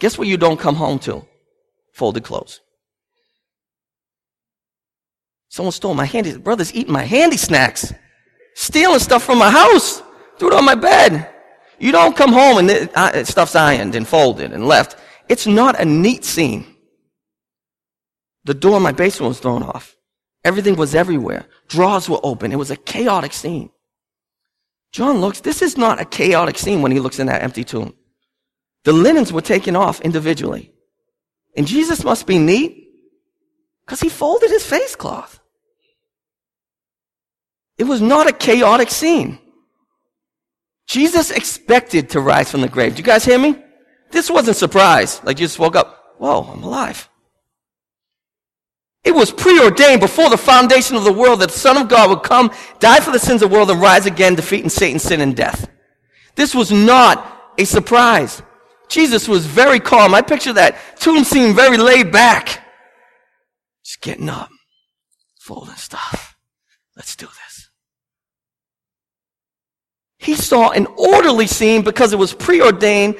Guess 0.00 0.18
what 0.18 0.28
you 0.28 0.36
don't 0.36 0.58
come 0.58 0.74
home 0.74 0.98
to? 1.00 1.24
Folded 1.92 2.24
clothes. 2.24 2.60
Someone 5.48 5.72
stole 5.72 5.94
my 5.94 6.04
handy, 6.04 6.36
brother's 6.36 6.74
eating 6.74 6.92
my 6.92 7.04
handy 7.04 7.36
snacks, 7.36 7.92
stealing 8.54 8.98
stuff 8.98 9.24
from 9.24 9.38
my 9.38 9.50
house, 9.50 10.02
threw 10.38 10.48
it 10.48 10.54
on 10.54 10.64
my 10.64 10.74
bed. 10.74 11.28
You 11.78 11.92
don't 11.92 12.16
come 12.16 12.32
home 12.32 12.58
and 12.58 12.70
it, 12.70 12.96
uh, 12.96 13.24
stuff's 13.24 13.54
ironed 13.54 13.94
and 13.94 14.06
folded 14.06 14.52
and 14.52 14.66
left. 14.66 14.96
It's 15.28 15.46
not 15.46 15.80
a 15.80 15.84
neat 15.84 16.24
scene. 16.24 16.66
The 18.44 18.54
door 18.54 18.78
in 18.78 18.82
my 18.82 18.92
basement 18.92 19.28
was 19.28 19.40
thrown 19.40 19.62
off. 19.62 19.96
Everything 20.44 20.76
was 20.76 20.94
everywhere. 20.94 21.46
Drawers 21.68 22.08
were 22.08 22.20
open. 22.22 22.52
It 22.52 22.56
was 22.58 22.70
a 22.70 22.76
chaotic 22.76 23.32
scene. 23.32 23.70
John 24.92 25.20
looks, 25.20 25.40
this 25.40 25.60
is 25.60 25.76
not 25.76 26.00
a 26.00 26.04
chaotic 26.04 26.56
scene 26.56 26.80
when 26.80 26.92
he 26.92 27.00
looks 27.00 27.18
in 27.18 27.26
that 27.26 27.42
empty 27.42 27.64
tomb. 27.64 27.94
The 28.84 28.92
linens 28.92 29.32
were 29.32 29.42
taken 29.42 29.76
off 29.76 30.00
individually. 30.00 30.72
And 31.56 31.66
Jesus 31.66 32.04
must 32.04 32.26
be 32.26 32.38
neat 32.38 32.88
because 33.84 34.00
he 34.00 34.08
folded 34.08 34.50
his 34.50 34.64
face 34.64 34.96
cloth. 34.96 35.40
It 37.76 37.84
was 37.84 38.00
not 38.00 38.28
a 38.28 38.32
chaotic 38.32 38.90
scene. 38.90 39.38
Jesus 40.86 41.30
expected 41.30 42.10
to 42.10 42.20
rise 42.20 42.50
from 42.50 42.62
the 42.62 42.68
grave. 42.68 42.94
Do 42.94 42.98
you 42.98 43.04
guys 43.04 43.24
hear 43.24 43.38
me? 43.38 43.62
This 44.10 44.30
wasn't 44.30 44.56
surprise. 44.56 45.22
Like 45.24 45.38
you 45.38 45.46
just 45.46 45.58
woke 45.58 45.76
up. 45.76 46.14
Whoa, 46.18 46.42
I'm 46.42 46.62
alive. 46.62 47.08
It 49.04 49.14
was 49.14 49.30
preordained 49.30 50.00
before 50.00 50.28
the 50.28 50.36
foundation 50.36 50.96
of 50.96 51.04
the 51.04 51.12
world 51.12 51.40
that 51.40 51.50
the 51.50 51.58
Son 51.58 51.76
of 51.76 51.88
God 51.88 52.10
would 52.10 52.22
come, 52.22 52.50
die 52.78 53.00
for 53.00 53.10
the 53.10 53.18
sins 53.18 53.42
of 53.42 53.48
the 53.50 53.54
world, 53.56 53.70
and 53.70 53.80
rise 53.80 54.06
again, 54.06 54.34
defeating 54.34 54.68
Satan, 54.68 54.98
sin, 54.98 55.20
and 55.20 55.36
death. 55.36 55.68
This 56.34 56.54
was 56.54 56.70
not 56.70 57.54
a 57.56 57.64
surprise. 57.64 58.42
Jesus 58.88 59.28
was 59.28 59.46
very 59.46 59.80
calm. 59.80 60.14
I 60.14 60.22
picture 60.22 60.52
that 60.52 60.76
tomb 60.98 61.24
scene 61.24 61.54
very 61.54 61.76
laid 61.76 62.10
back. 62.10 62.64
Just 63.84 64.00
getting 64.00 64.28
up, 64.28 64.50
folding 65.38 65.74
stuff. 65.76 66.36
Let's 66.96 67.16
do 67.16 67.26
this. 67.26 67.70
He 70.18 70.34
saw 70.34 70.70
an 70.70 70.86
orderly 70.96 71.46
scene 71.46 71.82
because 71.82 72.12
it 72.12 72.18
was 72.18 72.34
preordained 72.34 73.16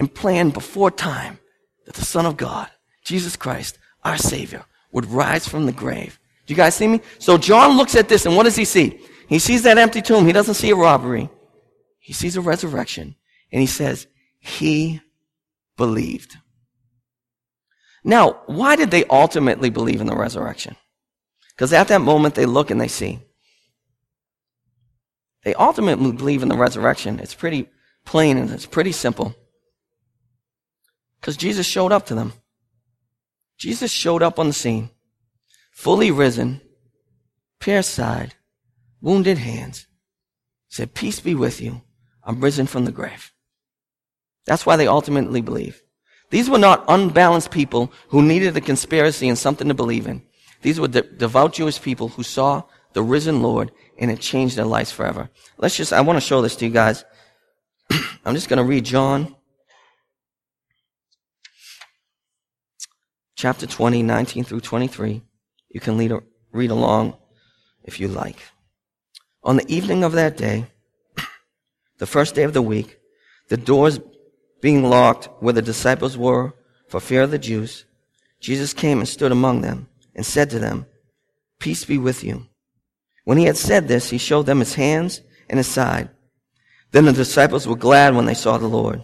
and 0.00 0.12
planned 0.12 0.54
before 0.54 0.90
time 0.90 1.38
that 1.84 1.94
the 1.94 2.04
Son 2.06 2.24
of 2.24 2.38
God, 2.38 2.70
Jesus 3.04 3.36
Christ, 3.36 3.78
our 4.02 4.16
Savior, 4.16 4.64
would 4.92 5.04
rise 5.04 5.46
from 5.46 5.66
the 5.66 5.72
grave. 5.72 6.18
Do 6.46 6.54
you 6.54 6.56
guys 6.56 6.74
see 6.74 6.88
me? 6.88 7.02
So 7.18 7.36
John 7.36 7.76
looks 7.76 7.94
at 7.94 8.08
this 8.08 8.24
and 8.24 8.34
what 8.34 8.44
does 8.44 8.56
he 8.56 8.64
see? 8.64 8.98
He 9.28 9.38
sees 9.38 9.62
that 9.64 9.76
empty 9.76 10.00
tomb. 10.00 10.24
He 10.24 10.32
doesn't 10.32 10.54
see 10.54 10.70
a 10.70 10.74
robbery. 10.74 11.28
He 11.98 12.14
sees 12.14 12.38
a 12.38 12.40
resurrection 12.40 13.14
and 13.52 13.60
he 13.60 13.66
says, 13.66 14.06
he 14.38 15.02
believed. 15.76 16.38
Now, 18.02 18.40
why 18.46 18.76
did 18.76 18.90
they 18.90 19.04
ultimately 19.04 19.68
believe 19.68 20.00
in 20.00 20.06
the 20.06 20.16
resurrection? 20.16 20.76
Because 21.50 21.74
at 21.74 21.88
that 21.88 22.00
moment 22.00 22.36
they 22.36 22.46
look 22.46 22.70
and 22.70 22.80
they 22.80 22.88
see. 22.88 23.18
They 25.44 25.52
ultimately 25.52 26.12
believe 26.12 26.42
in 26.42 26.48
the 26.48 26.56
resurrection. 26.56 27.18
It's 27.18 27.34
pretty 27.34 27.68
plain 28.06 28.38
and 28.38 28.50
it's 28.50 28.64
pretty 28.64 28.92
simple. 28.92 29.34
Because 31.20 31.36
Jesus 31.36 31.66
showed 31.66 31.92
up 31.92 32.06
to 32.06 32.14
them. 32.14 32.32
Jesus 33.58 33.90
showed 33.90 34.22
up 34.22 34.38
on 34.38 34.46
the 34.46 34.54
scene, 34.54 34.88
fully 35.70 36.10
risen, 36.10 36.62
pierced 37.58 37.92
side, 37.92 38.34
wounded 39.02 39.36
hands, 39.36 39.86
said, 40.68 40.94
Peace 40.94 41.20
be 41.20 41.34
with 41.34 41.60
you. 41.60 41.82
I'm 42.24 42.40
risen 42.40 42.66
from 42.66 42.86
the 42.86 42.92
grave. 42.92 43.32
That's 44.46 44.64
why 44.64 44.76
they 44.76 44.86
ultimately 44.86 45.42
believe. 45.42 45.82
These 46.30 46.48
were 46.48 46.58
not 46.58 46.84
unbalanced 46.88 47.50
people 47.50 47.92
who 48.08 48.22
needed 48.22 48.56
a 48.56 48.60
conspiracy 48.60 49.28
and 49.28 49.36
something 49.36 49.68
to 49.68 49.74
believe 49.74 50.06
in. 50.06 50.22
These 50.62 50.80
were 50.80 50.88
de- 50.88 51.02
devout 51.02 51.52
Jewish 51.52 51.82
people 51.82 52.08
who 52.08 52.22
saw 52.22 52.62
the 52.92 53.02
risen 53.02 53.42
Lord 53.42 53.72
and 53.98 54.10
it 54.10 54.20
changed 54.20 54.56
their 54.56 54.64
lives 54.64 54.92
forever. 54.92 55.28
Let's 55.58 55.76
just, 55.76 55.92
I 55.92 56.00
want 56.00 56.16
to 56.16 56.26
show 56.26 56.40
this 56.40 56.56
to 56.56 56.64
you 56.64 56.70
guys. 56.70 57.04
I'm 58.24 58.34
just 58.34 58.48
going 58.48 58.58
to 58.58 58.64
read 58.64 58.84
John 58.84 59.34
chapter 63.40 63.66
20, 63.66 64.02
19 64.02 64.44
through 64.44 64.60
23. 64.60 65.22
You 65.70 65.80
can 65.80 65.96
read 66.52 66.70
along 66.70 67.16
if 67.84 67.98
you 67.98 68.06
like. 68.06 68.36
On 69.42 69.56
the 69.56 69.74
evening 69.74 70.04
of 70.04 70.12
that 70.12 70.36
day, 70.36 70.66
the 71.96 72.06
first 72.06 72.34
day 72.34 72.42
of 72.42 72.52
the 72.52 72.60
week, 72.60 72.98
the 73.48 73.56
doors 73.56 73.98
being 74.60 74.84
locked 74.84 75.30
where 75.40 75.54
the 75.54 75.62
disciples 75.62 76.18
were 76.18 76.52
for 76.86 77.00
fear 77.00 77.22
of 77.22 77.30
the 77.30 77.38
Jews, 77.38 77.86
Jesus 78.40 78.74
came 78.74 78.98
and 78.98 79.08
stood 79.08 79.32
among 79.32 79.62
them 79.62 79.88
and 80.14 80.26
said 80.26 80.50
to 80.50 80.58
them, 80.58 80.84
Peace 81.58 81.86
be 81.86 81.96
with 81.96 82.22
you. 82.22 82.46
When 83.24 83.38
he 83.38 83.46
had 83.46 83.56
said 83.56 83.88
this, 83.88 84.10
he 84.10 84.18
showed 84.18 84.44
them 84.44 84.58
his 84.58 84.74
hands 84.74 85.22
and 85.48 85.56
his 85.56 85.66
side. 85.66 86.10
Then 86.90 87.06
the 87.06 87.12
disciples 87.14 87.66
were 87.66 87.76
glad 87.76 88.14
when 88.14 88.26
they 88.26 88.34
saw 88.34 88.58
the 88.58 88.66
Lord. 88.66 89.02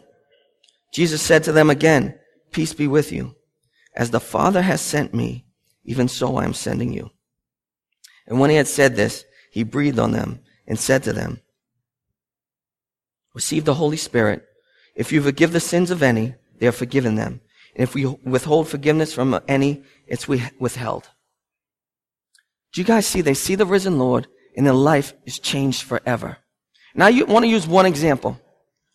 Jesus 0.93 1.23
said 1.23 1.43
to 1.45 1.52
them 1.52 1.71
again, 1.71 2.19
peace 2.52 2.75
be 2.75 2.87
with 2.87 3.12
you. 3.12 3.35
As 3.97 4.11
the 4.11 4.21
Father 4.21 4.62
has 4.62 4.81
sent 4.81 5.15
me, 5.15 5.47
even 5.85 6.09
so 6.09 6.37
I 6.37 6.45
am 6.45 6.55
sending 6.55 6.93
you. 6.93 7.11
And 8.26 8.38
when 8.38 8.50
he 8.50 8.57
had 8.57 8.69
said 8.69 8.97
this, 8.97 9.25
he 9.50 9.62
breathed 9.62 9.99
on 9.99 10.12
them 10.12 10.41
and 10.67 10.79
said 10.79 11.03
to 11.05 11.12
them, 11.12 11.41
Receive 13.35 13.65
the 13.65 13.75
Holy 13.75 13.97
Spirit. 13.97 14.45
If 14.95 15.12
you 15.12 15.23
forgive 15.23 15.53
the 15.53 15.61
sins 15.61 15.91
of 15.91 16.03
any, 16.03 16.35
they 16.59 16.67
are 16.67 16.73
forgiven 16.73 17.15
them. 17.15 17.41
And 17.75 17.83
if 17.83 17.95
we 17.95 18.07
withhold 18.07 18.69
forgiveness 18.69 19.12
from 19.12 19.38
any, 19.47 19.85
it's 20.07 20.26
withheld. 20.29 21.09
Do 22.73 22.81
you 22.81 22.87
guys 22.87 23.07
see? 23.07 23.21
They 23.21 23.35
see 23.35 23.55
the 23.55 23.67
risen 23.67 23.99
Lord 23.99 24.26
and 24.57 24.67
their 24.67 24.75
life 24.75 25.12
is 25.25 25.38
changed 25.38 25.83
forever. 25.83 26.38
Now 26.95 27.09
you 27.09 27.26
want 27.26 27.45
to 27.45 27.50
use 27.50 27.67
one 27.67 27.87
example. 27.87 28.41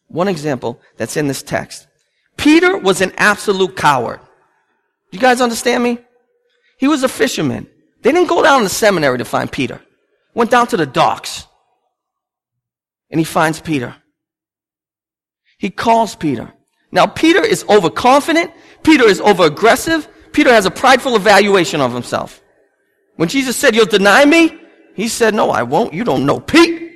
One 0.08 0.28
example 0.28 0.82
that's 0.98 1.16
in 1.18 1.28
this 1.28 1.44
text. 1.44 1.88
Peter 2.36 2.78
was 2.78 3.02
an 3.02 3.14
absolute 3.18 3.78
coward. 3.78 4.20
You 5.12 5.20
guys 5.20 5.42
understand 5.42 5.84
me? 5.84 6.00
He 6.78 6.88
was 6.88 7.04
a 7.04 7.10
fisherman. 7.10 7.68
They 8.02 8.12
didn't 8.12 8.30
go 8.30 8.42
down 8.42 8.60
to 8.60 8.64
the 8.64 8.70
seminary 8.70 9.20
to 9.20 9.26
find 9.26 9.52
Peter. 9.52 9.80
Went 10.34 10.50
down 10.50 10.68
to 10.68 10.78
the 10.78 10.86
docks. 10.86 11.46
And 13.10 13.20
he 13.20 13.26
finds 13.26 13.60
Peter. 13.60 13.96
He 15.58 15.70
calls 15.70 16.16
Peter. 16.16 16.52
Now 16.92 17.06
Peter 17.06 17.44
is 17.44 17.64
overconfident. 17.70 18.52
Peter 18.84 19.06
is 19.08 19.20
overaggressive. 19.20 20.08
Peter 20.32 20.52
has 20.52 20.66
a 20.66 20.72
prideful 20.72 21.16
evaluation 21.16 21.82
of 21.82 21.94
himself. 21.94 22.42
When 23.18 23.30
Jesus 23.30 23.58
said, 23.58 23.76
You'll 23.76 23.86
deny 23.86 24.26
me, 24.26 24.58
he 24.96 25.08
said, 25.08 25.36
No, 25.36 25.52
I 25.52 25.64
won't. 25.64 25.94
You 25.94 26.04
don't 26.04 26.26
know 26.26 26.40
Pete. 26.40 26.90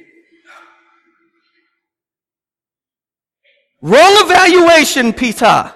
Wrong 3.81 4.13
evaluation, 4.25 5.13
Peter. 5.13 5.71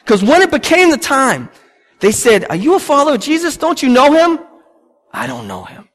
Because 0.00 0.22
when 0.22 0.42
it 0.42 0.50
became 0.50 0.90
the 0.90 0.98
time, 0.98 1.48
they 2.00 2.12
said, 2.12 2.46
Are 2.50 2.56
you 2.56 2.74
a 2.74 2.80
follower 2.80 3.14
of 3.14 3.20
Jesus? 3.20 3.56
Don't 3.56 3.82
you 3.82 3.88
know 3.88 4.12
him? 4.12 4.40
I 5.12 5.26
don't 5.26 5.46
know 5.46 5.64
him. 5.64 5.88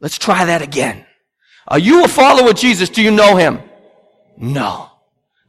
Let's 0.00 0.18
try 0.18 0.44
that 0.44 0.62
again. 0.62 1.04
Are 1.66 1.78
you 1.78 2.04
a 2.04 2.08
follower 2.08 2.50
of 2.50 2.56
Jesus? 2.56 2.88
Do 2.88 3.02
you 3.02 3.10
know 3.10 3.36
him? 3.36 3.60
No. 4.36 4.90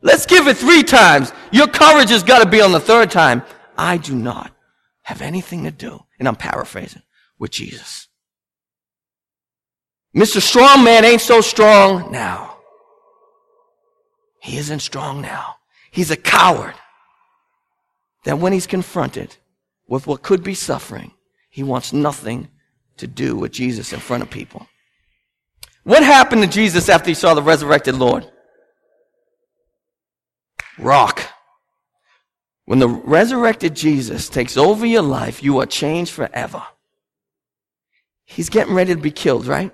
Let's 0.02 0.26
give 0.26 0.48
it 0.48 0.58
three 0.58 0.84
times. 0.84 1.32
Your 1.52 1.68
courage 1.68 2.10
has 2.10 2.24
got 2.24 2.44
to 2.44 2.50
be 2.50 2.62
on 2.62 2.72
the 2.72 2.80
third 2.80 3.12
time. 3.12 3.44
I 3.78 3.98
do 3.98 4.16
not 4.16 4.52
have 5.04 5.22
anything 5.22 5.64
to 5.64 5.72
do, 5.72 6.00
and 6.18 6.28
I'm 6.28 6.36
paraphrasing, 6.36 7.02
with 7.38 7.52
Jesus. 7.52 8.08
Mr. 10.16 10.42
Strong 10.42 10.84
Man 10.84 11.06
ain't 11.06 11.22
so 11.22 11.42
strong 11.42 12.12
now. 12.12 12.58
He 14.42 14.58
isn't 14.58 14.80
strong 14.80 15.22
now. 15.22 15.56
He's 15.92 16.12
a 16.12 16.18
coward. 16.18 16.76
That 18.26 18.40
when 18.40 18.54
he's 18.54 18.68
confronted 18.68 19.36
with 19.90 20.08
what 20.08 20.22
could 20.22 20.44
be 20.44 20.54
suffering, 20.54 21.12
he 21.50 21.64
wants 21.64 21.92
nothing 21.92 22.48
to 22.98 23.08
do 23.08 23.36
with 23.36 23.52
Jesus 23.52 23.92
in 23.92 24.00
front 24.00 24.24
of 24.24 24.30
people. 24.30 24.68
What 25.84 26.04
happened 26.04 26.44
to 26.44 26.48
Jesus 26.48 26.88
after 26.90 27.10
he 27.10 27.16
saw 27.16 27.34
the 27.34 27.42
resurrected 27.42 27.96
Lord? 27.96 28.30
Rock. 30.78 31.22
When 32.66 32.80
the 32.80 32.88
resurrected 32.88 33.76
Jesus 33.76 34.30
takes 34.30 34.56
over 34.56 34.86
your 34.86 35.02
life, 35.02 35.42
you 35.42 35.60
are 35.60 35.66
changed 35.66 36.12
forever. 36.12 36.64
He's 38.26 38.50
getting 38.50 38.76
ready 38.76 38.94
to 38.94 39.02
be 39.02 39.10
killed, 39.10 39.48
right? 39.48 39.72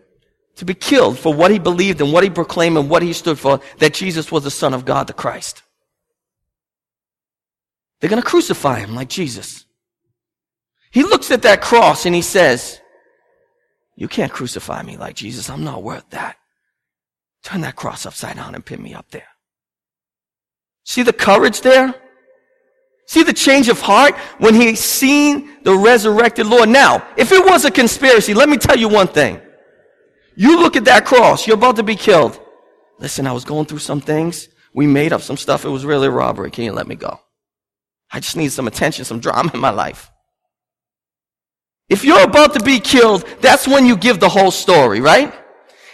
To 0.55 0.65
be 0.65 0.73
killed 0.73 1.19
for 1.19 1.33
what 1.33 1.51
he 1.51 1.59
believed 1.59 1.99
and 1.99 2.13
what 2.13 2.23
he 2.23 2.29
proclaimed 2.29 2.77
and 2.77 2.89
what 2.89 3.03
he 3.03 3.11
stood 3.11 3.37
for, 3.37 3.59
that 3.79 3.93
Jesus 3.93 4.31
was 4.31 4.45
the 4.45 4.51
Son 4.51 4.73
of 4.73 4.85
God, 4.85 5.07
the 5.07 5.13
Christ. 5.13 5.61
They're 7.99 8.09
going 8.09 8.21
to 8.21 8.27
crucify 8.27 8.79
him 8.79 8.95
like 8.95 9.09
Jesus. 9.09 9.65
He 10.95 11.03
looks 11.03 11.29
at 11.29 11.41
that 11.41 11.61
cross 11.61 12.05
and 12.05 12.15
he 12.15 12.21
says, 12.21 12.79
You 13.97 14.07
can't 14.07 14.31
crucify 14.31 14.81
me 14.81 14.95
like 14.95 15.13
Jesus. 15.13 15.49
I'm 15.49 15.65
not 15.65 15.83
worth 15.83 16.09
that. 16.11 16.37
Turn 17.43 17.59
that 17.61 17.75
cross 17.75 18.05
upside 18.05 18.37
down 18.37 18.55
and 18.55 18.65
pin 18.65 18.81
me 18.81 18.93
up 18.93 19.11
there. 19.11 19.27
See 20.85 21.03
the 21.03 21.11
courage 21.11 21.59
there? 21.59 21.93
See 23.07 23.23
the 23.23 23.33
change 23.33 23.67
of 23.67 23.81
heart 23.81 24.15
when 24.37 24.55
he 24.55 24.73
seen 24.75 25.61
the 25.63 25.75
resurrected 25.75 26.45
Lord. 26.45 26.69
Now, 26.69 27.05
if 27.17 27.33
it 27.33 27.45
was 27.45 27.65
a 27.65 27.71
conspiracy, 27.71 28.33
let 28.33 28.47
me 28.47 28.55
tell 28.55 28.77
you 28.77 28.87
one 28.87 29.09
thing. 29.09 29.41
You 30.37 30.61
look 30.61 30.77
at 30.77 30.85
that 30.85 31.03
cross, 31.03 31.45
you're 31.45 31.57
about 31.57 31.75
to 31.75 31.83
be 31.83 31.97
killed. 31.97 32.39
Listen, 32.99 33.27
I 33.27 33.33
was 33.33 33.43
going 33.43 33.65
through 33.65 33.79
some 33.79 33.99
things. 33.99 34.47
We 34.73 34.87
made 34.87 35.11
up 35.11 35.21
some 35.21 35.35
stuff. 35.35 35.65
It 35.65 35.69
was 35.69 35.83
really 35.83 36.07
a 36.07 36.11
robbery. 36.11 36.51
Can 36.51 36.63
you 36.63 36.71
let 36.71 36.87
me 36.87 36.95
go? 36.95 37.19
I 38.13 38.21
just 38.21 38.37
need 38.37 38.53
some 38.53 38.65
attention, 38.65 39.03
some 39.03 39.19
drama 39.19 39.51
in 39.53 39.59
my 39.59 39.71
life. 39.71 40.09
If 41.89 42.03
you're 42.03 42.23
about 42.23 42.53
to 42.53 42.63
be 42.63 42.79
killed, 42.79 43.25
that's 43.41 43.67
when 43.67 43.85
you 43.85 43.95
give 43.95 44.19
the 44.19 44.29
whole 44.29 44.51
story, 44.51 45.01
right? 45.01 45.33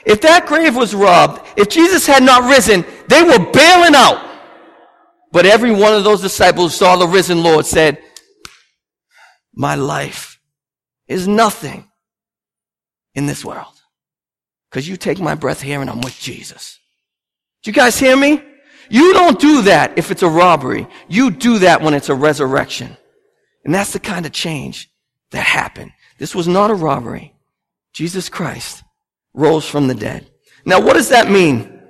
If 0.06 0.22
that 0.22 0.46
grave 0.46 0.76
was 0.76 0.96
robbed, 0.96 1.46
if 1.58 1.70
Jesus 1.70 2.08
had 2.08 2.24
not 2.24 2.50
risen, 2.50 2.86
they 3.08 3.22
were 3.22 3.40
bailing 3.52 3.96
out. 3.96 4.30
But 5.32 5.46
every 5.46 5.72
one 5.72 5.94
of 5.94 6.04
those 6.04 6.22
disciples 6.22 6.76
saw 6.76 6.96
the 6.96 7.08
risen 7.08 7.44
Lord 7.44 7.66
said, 7.66 8.02
my 9.54 9.76
life 9.76 10.40
is 11.08 11.28
nothing 11.28 11.90
in 13.14 13.26
this 13.26 13.44
world. 13.44 13.82
Cause 14.72 14.88
you 14.88 14.96
take 14.96 15.20
my 15.20 15.36
breath 15.36 15.62
here 15.62 15.82
and 15.82 15.90
I'm 15.90 16.00
with 16.00 16.18
Jesus. 16.18 16.80
Do 17.64 17.72
you 17.72 17.76
guys 17.76 18.00
hear 18.00 18.16
me? 18.16 18.42
You 18.90 19.14
don't 19.14 19.40
do 19.40 19.64
that 19.64 19.98
if 19.98 20.12
it's 20.12 20.24
a 20.24 20.30
robbery. 20.30 20.88
You 21.08 21.32
do 21.32 21.60
that 21.60 21.82
when 21.82 21.94
it's 21.94 22.10
a 22.10 22.16
resurrection. 22.16 22.96
And 23.66 23.74
that's 23.74 23.94
the 23.94 24.00
kind 24.00 24.26
of 24.26 24.32
change 24.32 24.91
that 25.32 25.44
happened. 25.44 25.92
This 26.18 26.36
was 26.36 26.48
not 26.48 26.72
a 26.72 26.76
robbery. 26.76 27.34
Jesus 27.94 28.30
Christ 28.30 28.84
rose 29.34 29.68
from 29.68 29.88
the 29.88 29.96
dead. 29.96 30.30
Now, 30.66 30.80
what 30.80 30.94
does 30.94 31.10
that 31.10 31.30
mean? 31.30 31.82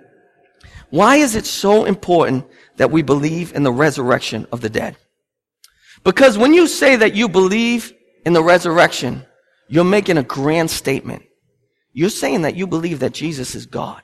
Why 0.90 1.18
is 1.18 1.36
it 1.36 1.46
so 1.46 1.86
important 1.86 2.46
that 2.78 2.92
we 2.92 3.02
believe 3.02 3.54
in 3.54 3.64
the 3.64 3.72
resurrection 3.72 4.48
of 4.52 4.62
the 4.62 4.70
dead? 4.70 4.98
Because 6.04 6.38
when 6.38 6.54
you 6.54 6.68
say 6.68 6.96
that 6.96 7.16
you 7.16 7.30
believe 7.30 7.94
in 8.26 8.34
the 8.34 8.44
resurrection, 8.44 9.26
you're 9.68 9.84
making 9.84 10.18
a 10.18 10.24
grand 10.24 10.70
statement. 10.70 11.24
You're 11.94 12.10
saying 12.10 12.44
that 12.44 12.56
you 12.56 12.68
believe 12.68 13.00
that 13.00 13.14
Jesus 13.14 13.56
is 13.56 13.66
God. 13.66 14.02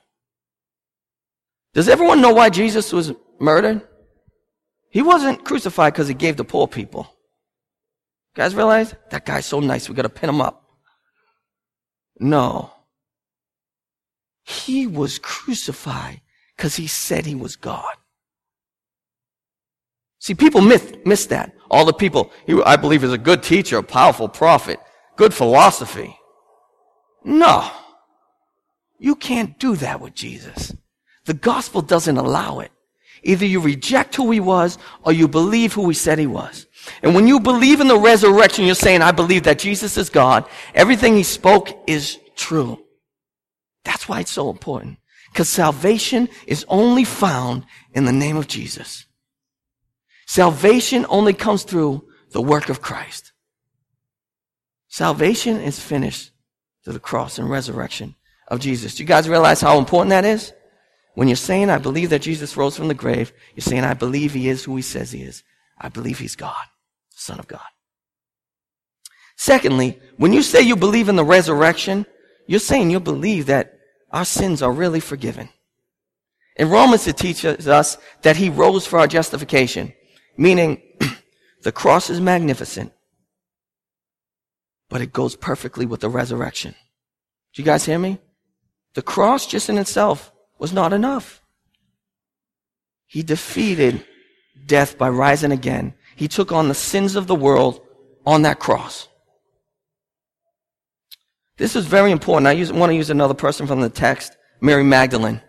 Does 1.73 1.89
everyone 1.89 2.21
know 2.21 2.33
why 2.33 2.49
Jesus 2.49 2.91
was 2.91 3.13
murdered? 3.39 3.81
He 4.89 5.01
wasn't 5.01 5.43
crucified 5.43 5.93
because 5.93 6.07
he 6.07 6.13
gave 6.13 6.37
to 6.37 6.43
poor 6.43 6.67
people. 6.67 7.16
Guys 8.37 8.53
realize? 8.53 8.93
That 9.09 9.25
guy's 9.25 9.47
so 9.47 9.59
nice, 9.59 9.89
we 9.89 9.95
gotta 9.95 10.09
pin 10.09 10.29
him 10.29 10.41
up. 10.41 10.63
No. 12.19 12.71
He 14.43 14.85
was 14.85 15.17
crucified 15.17 16.21
because 16.55 16.75
he 16.75 16.85
said 16.85 17.25
he 17.25 17.33
was 17.33 17.55
God. 17.55 17.95
See, 20.19 20.35
people 20.35 20.61
miss, 20.61 20.93
miss 21.03 21.25
that. 21.25 21.55
All 21.71 21.83
the 21.83 21.93
people, 21.93 22.31
he, 22.45 22.61
I 22.61 22.75
believe 22.75 23.03
is 23.03 23.11
a 23.11 23.17
good 23.17 23.41
teacher, 23.41 23.79
a 23.79 23.83
powerful 23.83 24.29
prophet, 24.29 24.79
good 25.15 25.33
philosophy. 25.33 26.15
No. 27.25 27.67
You 28.99 29.15
can't 29.15 29.57
do 29.57 29.75
that 29.77 29.99
with 29.99 30.13
Jesus. 30.13 30.75
The 31.25 31.33
gospel 31.33 31.81
doesn't 31.81 32.17
allow 32.17 32.59
it. 32.59 32.71
Either 33.23 33.47
you 33.47 33.59
reject 33.61 34.15
who 34.15 34.29
he 34.29 34.39
was 34.39 34.77
or 35.01 35.11
you 35.11 35.27
believe 35.27 35.73
who 35.73 35.87
he 35.87 35.95
said 35.95 36.19
he 36.19 36.27
was. 36.27 36.66
And 37.03 37.15
when 37.15 37.27
you 37.27 37.39
believe 37.39 37.81
in 37.81 37.87
the 37.87 37.99
resurrection, 37.99 38.65
you're 38.65 38.75
saying, 38.75 39.01
I 39.01 39.11
believe 39.11 39.43
that 39.43 39.59
Jesus 39.59 39.97
is 39.97 40.09
God. 40.09 40.45
Everything 40.73 41.15
he 41.15 41.23
spoke 41.23 41.69
is 41.87 42.19
true. 42.35 42.83
That's 43.83 44.07
why 44.09 44.21
it's 44.21 44.31
so 44.31 44.49
important. 44.49 44.97
Because 45.31 45.49
salvation 45.49 46.29
is 46.45 46.65
only 46.67 47.03
found 47.03 47.65
in 47.93 48.05
the 48.05 48.11
name 48.11 48.37
of 48.37 48.47
Jesus. 48.47 49.05
Salvation 50.25 51.05
only 51.09 51.33
comes 51.33 51.63
through 51.63 52.07
the 52.31 52.41
work 52.41 52.69
of 52.69 52.81
Christ. 52.81 53.31
Salvation 54.89 55.57
is 55.57 55.79
finished 55.79 56.31
through 56.83 56.93
the 56.93 56.99
cross 56.99 57.37
and 57.37 57.49
resurrection 57.49 58.15
of 58.47 58.59
Jesus. 58.59 58.95
Do 58.95 59.03
you 59.03 59.07
guys 59.07 59.29
realize 59.29 59.61
how 59.61 59.77
important 59.77 60.09
that 60.09 60.25
is? 60.25 60.53
When 61.15 61.27
you're 61.27 61.35
saying, 61.35 61.69
I 61.69 61.77
believe 61.77 62.11
that 62.11 62.21
Jesus 62.21 62.55
rose 62.55 62.77
from 62.77 62.87
the 62.87 62.93
grave, 62.93 63.33
you're 63.55 63.61
saying, 63.61 63.83
I 63.83 63.93
believe 63.93 64.33
he 64.33 64.49
is 64.49 64.63
who 64.63 64.75
he 64.75 64.81
says 64.81 65.11
he 65.11 65.23
is. 65.23 65.43
I 65.79 65.89
believe 65.89 66.19
he's 66.19 66.35
God, 66.35 66.65
Son 67.17 67.39
of 67.39 67.47
God. 67.47 67.59
Secondly, 69.35 69.99
when 70.17 70.33
you 70.33 70.43
say 70.43 70.61
you 70.61 70.75
believe 70.75 71.09
in 71.09 71.15
the 71.15 71.25
resurrection, 71.25 72.05
you're 72.45 72.59
saying 72.59 72.91
you 72.91 72.99
believe 72.99 73.47
that 73.47 73.79
our 74.11 74.23
sins 74.23 74.61
are 74.61 74.71
really 74.71 74.99
forgiven. 74.99 75.49
In 76.55 76.69
Romans, 76.69 77.07
it 77.07 77.17
teaches 77.17 77.67
us 77.67 77.97
that 78.21 78.37
he 78.37 78.49
rose 78.49 78.85
for 78.85 78.99
our 78.99 79.07
justification, 79.07 79.93
meaning 80.37 80.81
the 81.63 81.71
cross 81.71 82.09
is 82.09 82.21
magnificent, 82.21 82.93
but 84.89 85.01
it 85.01 85.11
goes 85.11 85.35
perfectly 85.35 85.85
with 85.85 86.01
the 86.01 86.09
resurrection. 86.09 86.75
Do 87.53 87.61
you 87.61 87.65
guys 87.65 87.85
hear 87.85 87.99
me? 87.99 88.19
The 88.93 89.01
cross 89.01 89.45
just 89.45 89.69
in 89.69 89.77
itself 89.77 90.31
was 90.59 90.71
not 90.71 90.93
enough. 90.93 91.41
He 93.07 93.23
defeated 93.23 94.05
death 94.65 94.97
by 94.97 95.09
rising 95.09 95.51
again. 95.51 95.93
He 96.17 96.27
took 96.27 96.51
on 96.51 96.67
the 96.67 96.73
sins 96.73 97.15
of 97.15 97.27
the 97.27 97.35
world 97.35 97.79
on 98.25 98.41
that 98.41 98.59
cross. 98.59 99.07
This 101.57 101.75
is 101.75 101.85
very 101.85 102.11
important. 102.11 102.47
I 102.47 102.53
use, 102.53 102.73
want 102.73 102.89
to 102.89 102.95
use 102.95 103.11
another 103.11 103.35
person 103.35 103.67
from 103.67 103.81
the 103.81 103.89
text, 103.89 104.35
Mary 104.59 104.83
Magdalene. 104.83 105.41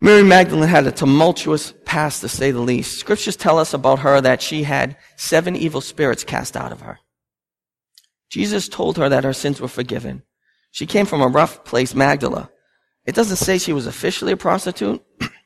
Mary 0.00 0.22
Magdalene 0.22 0.68
had 0.68 0.86
a 0.86 0.92
tumultuous 0.92 1.74
past 1.84 2.20
to 2.20 2.28
say 2.28 2.52
the 2.52 2.60
least. 2.60 3.00
Scriptures 3.00 3.34
tell 3.34 3.58
us 3.58 3.74
about 3.74 3.98
her 3.98 4.20
that 4.20 4.40
she 4.40 4.62
had 4.62 4.96
seven 5.16 5.56
evil 5.56 5.80
spirits 5.80 6.22
cast 6.22 6.56
out 6.56 6.70
of 6.70 6.82
her. 6.82 7.00
Jesus 8.30 8.68
told 8.68 8.96
her 8.96 9.08
that 9.08 9.24
her 9.24 9.32
sins 9.32 9.60
were 9.60 9.66
forgiven. 9.66 10.22
She 10.70 10.86
came 10.86 11.04
from 11.04 11.20
a 11.20 11.26
rough 11.26 11.64
place, 11.64 11.96
Magdala. 11.96 12.48
It 13.04 13.16
doesn't 13.16 13.38
say 13.38 13.58
she 13.58 13.72
was 13.72 13.88
officially 13.88 14.32
a 14.32 14.36
prostitute, 14.36 15.02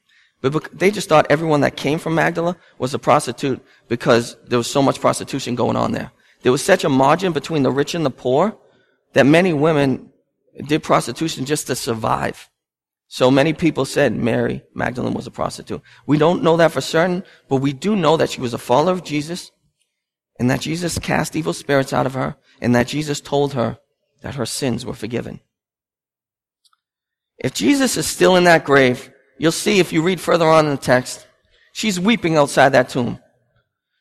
but 0.43 0.77
they 0.77 0.91
just 0.91 1.09
thought 1.09 1.27
everyone 1.31 1.61
that 1.61 1.77
came 1.77 1.99
from 1.99 2.17
Magdala 2.17 2.57
was 2.79 2.93
a 2.93 2.99
prostitute 2.99 3.65
because 3.89 4.37
there 4.47 4.59
was 4.59 4.71
so 4.71 4.83
much 4.83 5.01
prostitution 5.01 5.55
going 5.55 5.77
on 5.77 5.93
there. 5.93 6.11
There 6.43 6.53
was 6.53 6.63
such 6.63 6.83
a 6.83 6.89
margin 6.89 7.33
between 7.33 7.63
the 7.63 7.71
rich 7.71 7.95
and 7.95 8.05
the 8.05 8.11
poor 8.11 8.59
that 9.13 9.25
many 9.25 9.53
women 9.53 10.11
did 10.67 10.83
prostitution 10.83 11.45
just 11.45 11.69
to 11.69 11.77
survive. 11.77 12.51
So 13.07 13.31
many 13.31 13.53
people 13.53 13.85
said 13.85 14.17
Mary 14.17 14.63
Magdalene 14.75 15.15
was 15.15 15.27
a 15.27 15.31
prostitute. 15.31 15.83
We 16.07 16.19
don't 16.19 16.43
know 16.43 16.57
that 16.57 16.73
for 16.73 16.81
certain, 16.81 17.23
but 17.49 17.57
we 17.57 17.73
do 17.73 17.95
know 17.95 18.17
that 18.17 18.31
she 18.31 18.41
was 18.41 18.55
a 18.55 18.59
follower 18.59 18.93
of 18.93 19.05
Jesus 19.05 19.53
and 20.41 20.51
that 20.51 20.61
Jesus 20.61 20.99
cast 20.99 21.37
evil 21.37 21.53
spirits 21.53 21.93
out 21.93 22.07
of 22.07 22.15
her 22.15 22.37
and 22.61 22.75
that 22.75 22.89
Jesus 22.89 23.21
told 23.21 23.53
her 23.53 23.79
that 24.23 24.35
her 24.35 24.47
sins 24.47 24.85
were 24.85 24.95
forgiven. 24.95 25.41
If 27.39 27.55
Jesus 27.55 27.97
is 27.97 28.07
still 28.07 28.35
in 28.35 28.45
that 28.45 28.65
grave, 28.65 29.12
you'll 29.43 29.51
see 29.51 29.81
if 29.81 29.93
you 29.93 30.03
read 30.03 30.21
further 30.21 30.47
on 30.47 30.67
in 30.67 30.71
the 30.71 30.77
text, 30.77 31.27
she's 31.73 31.99
weeping 31.99 32.37
outside 32.37 32.69
that 32.69 32.89
tomb. 32.89 33.19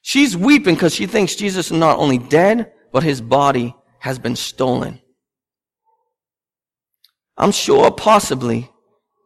She's 0.04 0.38
weeping 0.38 0.76
because 0.76 0.94
she 0.94 1.08
thinks 1.08 1.34
Jesus 1.34 1.72
is 1.72 1.78
not 1.78 1.98
only 1.98 2.20
dead, 2.20 2.72
but 2.92 3.02
his 3.02 3.22
body 3.22 3.76
has 3.98 4.20
been 4.20 4.36
stolen. 4.36 5.02
I'm 7.36 7.52
sure 7.52 7.90
possibly 7.90 8.70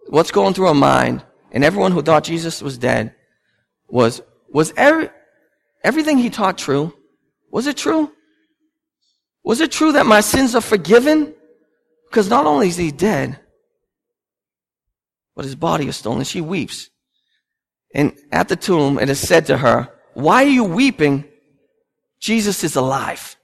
what's 0.07 0.31
going 0.31 0.53
through 0.53 0.67
her 0.67 0.73
mind, 0.73 1.21
and 1.51 1.65
everyone 1.65 1.91
who 1.91 2.01
thought 2.01 2.23
Jesus 2.23 2.61
was 2.61 2.77
dead, 2.77 3.13
was, 3.89 4.21
was 4.49 4.71
every, 4.77 5.09
everything 5.83 6.17
he 6.17 6.29
taught 6.29 6.57
true? 6.57 6.93
Was 7.51 7.67
it 7.67 7.75
true? 7.75 8.09
Was 9.43 9.59
it 9.59 9.69
true 9.69 9.91
that 9.91 10.05
my 10.05 10.21
sins 10.21 10.55
are 10.55 10.61
forgiven? 10.61 11.33
Because 12.09 12.29
not 12.29 12.45
only 12.45 12.69
is 12.69 12.77
he 12.77 12.91
dead, 12.91 13.37
but 15.35 15.45
his 15.45 15.55
body 15.55 15.87
is 15.87 15.95
stolen. 15.97 16.23
She 16.23 16.41
weeps. 16.41 16.89
And 17.93 18.17
at 18.31 18.47
the 18.47 18.55
tomb, 18.55 18.99
it 18.99 19.09
is 19.09 19.19
said 19.19 19.45
to 19.47 19.57
her, 19.57 19.89
why 20.13 20.43
are 20.43 20.49
you 20.49 20.63
weeping? 20.63 21.25
Jesus 22.19 22.63
is 22.63 22.75
alive. 22.75 23.35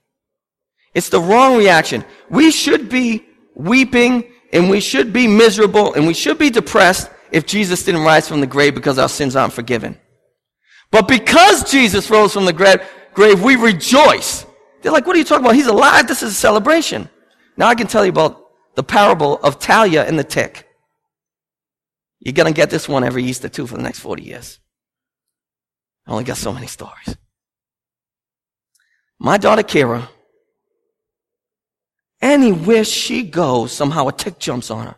It's 0.94 1.08
the 1.08 1.20
wrong 1.20 1.56
reaction. 1.56 2.04
We 2.30 2.50
should 2.50 2.88
be 2.88 3.26
weeping 3.54 4.30
and 4.52 4.68
we 4.68 4.80
should 4.80 5.12
be 5.12 5.26
miserable 5.26 5.94
and 5.94 6.06
we 6.06 6.14
should 6.14 6.38
be 6.38 6.50
depressed 6.50 7.10
if 7.30 7.46
Jesus 7.46 7.84
didn't 7.84 8.02
rise 8.02 8.28
from 8.28 8.40
the 8.40 8.46
grave 8.46 8.74
because 8.74 8.98
our 8.98 9.08
sins 9.08 9.36
aren't 9.36 9.54
forgiven. 9.54 9.98
But 10.90 11.08
because 11.08 11.70
Jesus 11.70 12.10
rose 12.10 12.34
from 12.34 12.44
the 12.44 12.52
grave, 12.52 13.42
we 13.42 13.56
rejoice. 13.56 14.44
They're 14.82 14.92
like, 14.92 15.06
what 15.06 15.16
are 15.16 15.18
you 15.18 15.24
talking 15.24 15.44
about? 15.44 15.54
He's 15.54 15.66
alive. 15.66 16.06
This 16.06 16.22
is 16.22 16.32
a 16.32 16.34
celebration. 16.34 17.08
Now 17.56 17.68
I 17.68 17.74
can 17.74 17.86
tell 17.86 18.04
you 18.04 18.10
about 18.10 18.50
the 18.74 18.82
parable 18.82 19.38
of 19.38 19.58
Talia 19.58 20.04
and 20.04 20.18
the 20.18 20.24
tick. 20.24 20.68
You're 22.24 22.32
going 22.34 22.52
to 22.52 22.56
get 22.56 22.70
this 22.70 22.88
one 22.88 23.02
every 23.02 23.24
Easter 23.24 23.48
too 23.48 23.66
for 23.66 23.76
the 23.76 23.82
next 23.82 23.98
40 23.98 24.22
years. 24.22 24.60
I 26.06 26.12
only 26.12 26.24
got 26.24 26.36
so 26.36 26.52
many 26.52 26.68
stories. 26.68 27.16
My 29.18 29.38
daughter 29.38 29.62
Kira 29.62 30.08
Anywhere 32.22 32.84
she 32.84 33.24
goes, 33.24 33.72
somehow 33.72 34.06
a 34.06 34.12
tick 34.12 34.38
jumps 34.38 34.70
on 34.70 34.86
her. 34.86 34.96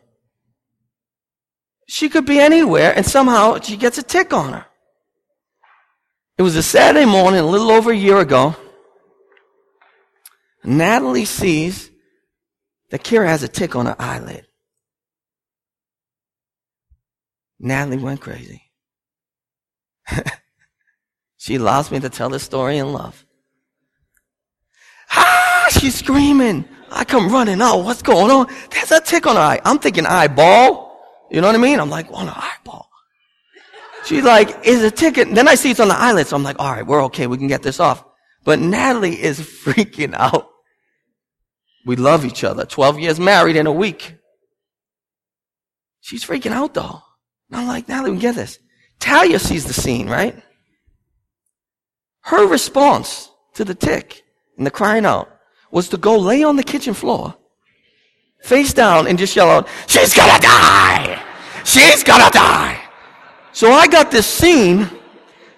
She 1.88 2.10
could 2.10 2.26
be 2.26 2.38
anywhere 2.38 2.92
and 2.94 3.04
somehow 3.04 3.58
she 3.60 3.78
gets 3.78 3.96
a 3.96 4.02
tick 4.02 4.34
on 4.34 4.52
her. 4.52 4.66
It 6.36 6.42
was 6.42 6.56
a 6.56 6.62
Saturday 6.62 7.06
morning, 7.06 7.40
a 7.40 7.46
little 7.46 7.70
over 7.70 7.90
a 7.90 7.96
year 7.96 8.18
ago. 8.18 8.54
Natalie 10.62 11.24
sees 11.24 11.90
that 12.90 13.02
Kira 13.02 13.26
has 13.26 13.42
a 13.42 13.48
tick 13.48 13.74
on 13.74 13.86
her 13.86 13.96
eyelid. 13.98 14.46
Natalie 17.58 17.98
went 17.98 18.20
crazy. 18.20 18.62
she 21.36 21.56
allows 21.56 21.90
me 21.90 22.00
to 22.00 22.08
tell 22.08 22.28
the 22.28 22.38
story 22.38 22.78
in 22.78 22.92
love. 22.92 23.24
Ah, 25.10 25.66
she's 25.70 25.94
screaming. 25.94 26.64
I 26.90 27.04
come 27.04 27.30
running. 27.30 27.60
Oh, 27.60 27.78
what's 27.78 28.02
going 28.02 28.30
on? 28.30 28.46
There's 28.70 28.92
a 28.92 29.00
tick 29.00 29.26
on 29.26 29.36
her 29.36 29.42
eye. 29.42 29.60
I'm 29.64 29.78
thinking 29.78 30.06
eyeball. 30.06 30.84
You 31.30 31.40
know 31.40 31.48
what 31.48 31.56
I 31.56 31.58
mean? 31.58 31.80
I'm 31.80 31.90
like, 31.90 32.06
on 32.12 32.28
an 32.28 32.34
eyeball. 32.36 32.88
She's 34.04 34.22
like, 34.22 34.66
is 34.66 34.82
a 34.82 34.90
tick? 34.90 35.14
Then 35.14 35.48
I 35.48 35.54
see 35.54 35.70
it's 35.70 35.80
on 35.80 35.88
the 35.88 35.96
eyelid. 35.96 36.26
So 36.26 36.36
I'm 36.36 36.42
like, 36.42 36.56
all 36.58 36.70
right, 36.70 36.86
we're 36.86 37.02
okay. 37.04 37.26
We 37.26 37.38
can 37.38 37.48
get 37.48 37.62
this 37.62 37.80
off. 37.80 38.04
But 38.44 38.58
Natalie 38.58 39.20
is 39.20 39.40
freaking 39.64 40.14
out. 40.14 40.50
We 41.86 41.96
love 41.96 42.24
each 42.24 42.44
other. 42.44 42.64
12 42.64 42.98
years 43.00 43.20
married 43.20 43.56
in 43.56 43.66
a 43.66 43.72
week. 43.72 44.16
She's 46.00 46.24
freaking 46.24 46.52
out 46.52 46.74
though. 46.74 47.02
I'm 47.54 47.68
like, 47.68 47.88
Natalie, 47.88 48.12
we 48.12 48.18
get 48.18 48.34
this. 48.34 48.58
Talia 48.98 49.38
sees 49.38 49.64
the 49.64 49.72
scene, 49.72 50.08
right? 50.08 50.36
Her 52.22 52.46
response 52.46 53.30
to 53.54 53.64
the 53.64 53.74
tick 53.74 54.24
and 54.56 54.66
the 54.66 54.70
crying 54.70 55.06
out 55.06 55.28
was 55.70 55.88
to 55.90 55.96
go 55.96 56.18
lay 56.18 56.42
on 56.42 56.56
the 56.56 56.62
kitchen 56.62 56.94
floor, 56.94 57.34
face 58.42 58.72
down, 58.72 59.06
and 59.06 59.18
just 59.18 59.34
yell 59.36 59.50
out, 59.50 59.68
She's 59.86 60.14
gonna 60.14 60.40
die! 60.40 61.22
She's 61.64 62.02
gonna 62.02 62.30
die! 62.30 62.80
So 63.52 63.72
I 63.72 63.86
got 63.86 64.10
this 64.10 64.26
scene 64.26 64.88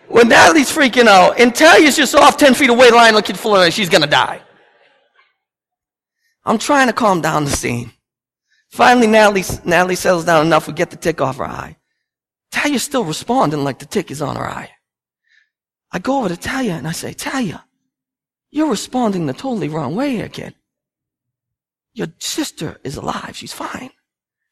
where 0.09 0.25
Natalie's 0.25 0.71
freaking 0.71 1.07
out, 1.07 1.39
and 1.41 1.55
Talia's 1.55 1.97
just 1.97 2.15
off 2.15 2.37
10 2.37 2.55
feet 2.55 2.71
away 2.71 2.91
lying 2.91 3.15
on 3.15 3.21
the 3.21 3.23
kitchen 3.23 3.37
floor, 3.37 3.65
and 3.65 3.73
she's 3.73 3.89
gonna 3.89 4.07
die. 4.07 4.41
I'm 6.45 6.59
trying 6.59 6.87
to 6.87 6.93
calm 6.93 7.21
down 7.21 7.45
the 7.45 7.51
scene. 7.51 7.93
Finally, 8.71 9.07
Natalie, 9.07 9.45
Natalie 9.65 9.97
settles 9.97 10.25
down 10.25 10.47
enough, 10.47 10.67
we 10.67 10.73
get 10.75 10.91
the 10.91 10.97
tick 10.97 11.21
off 11.21 11.37
her 11.39 11.45
eye. 11.45 11.77
Talia's 12.57 12.83
still 12.83 13.05
responding 13.05 13.65
like 13.65 13.81
the 13.81 13.85
tick 13.85 14.11
is 14.11 14.23
on 14.23 14.35
her 14.37 14.49
eye. 14.49 14.71
I 15.93 15.99
go 15.99 16.21
over 16.21 16.31
to 16.31 16.39
Talia 16.39 16.73
and 16.73 16.89
I 16.89 16.93
say, 16.93 17.13
Talia, 17.13 17.63
you're 18.51 18.71
responding 18.71 19.27
the 19.27 19.35
totally 19.35 19.69
wrong 19.69 19.95
way 19.95 20.21
again. 20.21 20.55
Your 21.93 22.09
sister 22.19 22.79
is 22.83 22.97
alive. 22.97 23.37
She's 23.37 23.53
fine. 23.53 23.91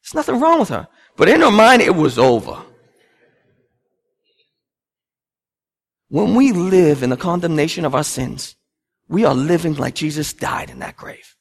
There's 0.03 0.13
nothing 0.13 0.39
wrong 0.39 0.59
with 0.59 0.69
her. 0.69 0.87
But 1.17 1.29
in 1.29 1.41
her 1.41 1.49
mind, 1.49 1.81
it 1.81 1.95
was 1.95 2.19
over. 2.19 2.61
When 6.09 6.35
we 6.35 6.51
live 6.51 7.01
in 7.01 7.09
the 7.09 7.17
condemnation 7.17 7.85
of 7.85 7.95
our 7.95 8.03
sins, 8.03 8.55
we 9.09 9.25
are 9.25 9.33
living 9.33 9.73
like 9.73 9.95
Jesus 9.95 10.31
died 10.31 10.69
in 10.69 10.77
that 10.79 10.95
grave. 10.95 11.35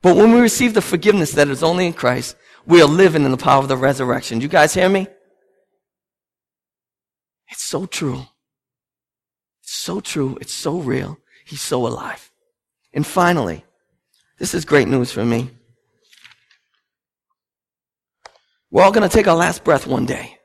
But 0.00 0.16
when 0.16 0.32
we 0.32 0.40
receive 0.40 0.72
the 0.72 0.80
forgiveness 0.80 1.32
that 1.32 1.48
is 1.48 1.62
only 1.62 1.86
in 1.86 1.92
Christ, 1.92 2.36
we 2.66 2.82
are 2.82 2.88
living 2.88 3.24
in 3.24 3.30
the 3.30 3.36
power 3.36 3.60
of 3.62 3.68
the 3.68 3.76
resurrection. 3.76 4.40
You 4.40 4.48
guys 4.48 4.74
hear 4.74 4.88
me? 4.88 5.06
It's 7.48 7.62
so 7.62 7.86
true 7.86 8.26
It's 9.62 9.74
so 9.74 10.00
true. 10.00 10.38
It's 10.40 10.54
so 10.54 10.78
real. 10.78 11.18
He's 11.44 11.62
so 11.62 11.86
alive. 11.86 12.30
And 12.92 13.06
finally, 13.06 13.64
this 14.38 14.54
is 14.54 14.64
great 14.64 14.88
news 14.88 15.12
for 15.12 15.24
me. 15.24 15.50
We're 18.70 18.84
all 18.84 18.92
going 18.92 19.08
to 19.08 19.14
take 19.14 19.28
our 19.28 19.36
last 19.36 19.64
breath 19.64 19.86
one 19.86 20.06
day. 20.06 20.38